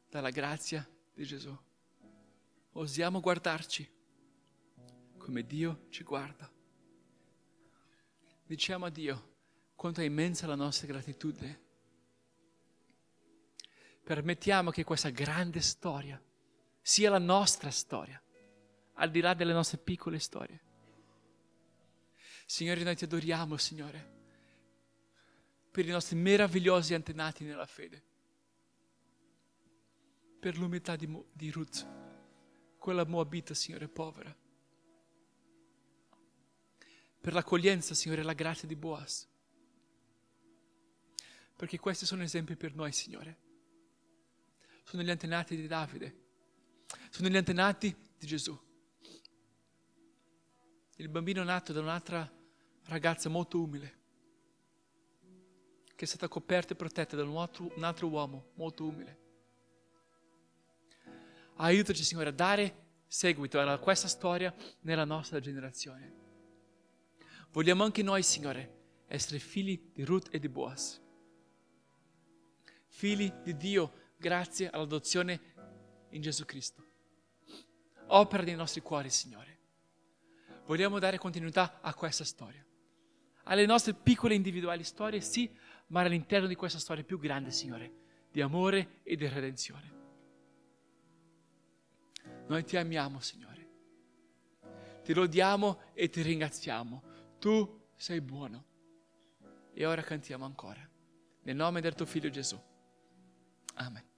dalla 0.08 0.30
grazia 0.30 0.88
di 1.12 1.24
Gesù. 1.24 1.54
Osiamo 2.72 3.20
guardarci 3.20 3.90
come 5.18 5.44
Dio 5.44 5.86
ci 5.90 6.02
guarda. 6.02 6.50
Diciamo 8.46 8.86
a 8.86 8.90
Dio 8.90 9.34
quanto 9.74 10.00
è 10.00 10.04
immensa 10.04 10.46
la 10.46 10.54
nostra 10.54 10.86
gratitudine. 10.86 11.64
Permettiamo 14.02 14.70
che 14.70 14.84
questa 14.84 15.10
grande 15.10 15.60
storia 15.60 16.22
sia 16.80 17.10
la 17.10 17.18
nostra 17.18 17.70
storia, 17.70 18.22
al 18.94 19.10
di 19.10 19.20
là 19.20 19.34
delle 19.34 19.52
nostre 19.52 19.76
piccole 19.78 20.18
storie. 20.20 20.65
Signore, 22.46 22.84
noi 22.84 22.94
ti 22.94 23.02
adoriamo, 23.02 23.56
Signore, 23.56 24.14
per 25.72 25.84
i 25.84 25.90
nostri 25.90 26.16
meravigliosi 26.16 26.94
antenati 26.94 27.42
nella 27.44 27.66
fede, 27.66 28.02
per 30.38 30.56
l'umiltà 30.56 30.94
di, 30.94 31.08
Mo- 31.08 31.26
di 31.32 31.50
Ruth, 31.50 31.84
quella 32.78 33.04
moabita, 33.04 33.52
Signore, 33.52 33.88
povera, 33.88 34.34
per 37.20 37.32
l'accoglienza, 37.32 37.94
Signore, 37.94 38.20
e 38.20 38.24
la 38.24 38.32
grazia 38.32 38.68
di 38.68 38.76
Boaz, 38.76 39.28
perché 41.56 41.80
questi 41.80 42.06
sono 42.06 42.22
esempi 42.22 42.54
per 42.54 42.74
noi, 42.76 42.92
Signore. 42.92 43.44
Sono 44.84 45.02
gli 45.02 45.10
antenati 45.10 45.56
di 45.56 45.66
Davide, 45.66 46.26
sono 47.10 47.28
gli 47.28 47.36
antenati 47.36 47.92
di 48.16 48.26
Gesù. 48.26 48.65
Il 50.98 51.10
bambino 51.10 51.42
nato 51.42 51.74
da 51.74 51.80
un'altra 51.80 52.26
ragazza 52.84 53.28
molto 53.28 53.60
umile, 53.60 53.98
che 55.94 56.04
è 56.04 56.08
stata 56.08 56.26
coperta 56.26 56.72
e 56.72 56.76
protetta 56.76 57.16
da 57.16 57.24
un 57.24 57.36
altro, 57.36 57.70
un 57.76 57.84
altro 57.84 58.08
uomo 58.08 58.52
molto 58.54 58.86
umile. 58.86 59.18
Aiutaci, 61.56 62.02
Signore, 62.02 62.30
a 62.30 62.32
dare 62.32 62.84
seguito 63.06 63.60
a 63.60 63.78
questa 63.78 64.08
storia 64.08 64.54
nella 64.80 65.04
nostra 65.04 65.38
generazione. 65.38 66.14
Vogliamo 67.50 67.84
anche 67.84 68.02
noi, 68.02 68.22
Signore, 68.22 69.04
essere 69.06 69.38
figli 69.38 69.90
di 69.92 70.02
Ruth 70.02 70.28
e 70.30 70.38
di 70.38 70.48
Boaz. 70.48 70.98
Figli 72.86 73.30
di 73.42 73.54
Dio 73.54 74.12
grazie 74.16 74.70
all'adozione 74.70 75.40
in 76.10 76.22
Gesù 76.22 76.46
Cristo. 76.46 76.84
Opera 78.06 78.42
nei 78.42 78.54
nostri 78.54 78.80
cuori, 78.80 79.10
Signore. 79.10 79.55
Vogliamo 80.66 80.98
dare 80.98 81.16
continuità 81.16 81.78
a 81.80 81.94
questa 81.94 82.24
storia. 82.24 82.64
Alle 83.44 83.66
nostre 83.66 83.94
piccole 83.94 84.34
individuali 84.34 84.82
storie, 84.82 85.20
sì, 85.20 85.48
ma 85.88 86.00
all'interno 86.00 86.48
di 86.48 86.56
questa 86.56 86.78
storia 86.78 87.04
più 87.04 87.18
grande, 87.18 87.52
Signore, 87.52 87.92
di 88.30 88.40
amore 88.40 89.00
e 89.04 89.14
di 89.14 89.28
redenzione. 89.28 89.94
Noi 92.48 92.64
ti 92.64 92.76
amiamo, 92.76 93.20
Signore. 93.20 93.68
Ti 95.04 95.14
lodiamo 95.14 95.80
e 95.94 96.08
ti 96.08 96.22
ringraziamo. 96.22 97.02
Tu 97.38 97.88
sei 97.94 98.20
buono. 98.20 98.64
E 99.72 99.86
ora 99.86 100.02
cantiamo 100.02 100.44
ancora. 100.44 100.88
Nel 101.42 101.54
nome 101.54 101.80
del 101.80 101.94
tuo 101.94 102.06
figlio 102.06 102.28
Gesù. 102.28 102.60
Amen. 103.74 104.15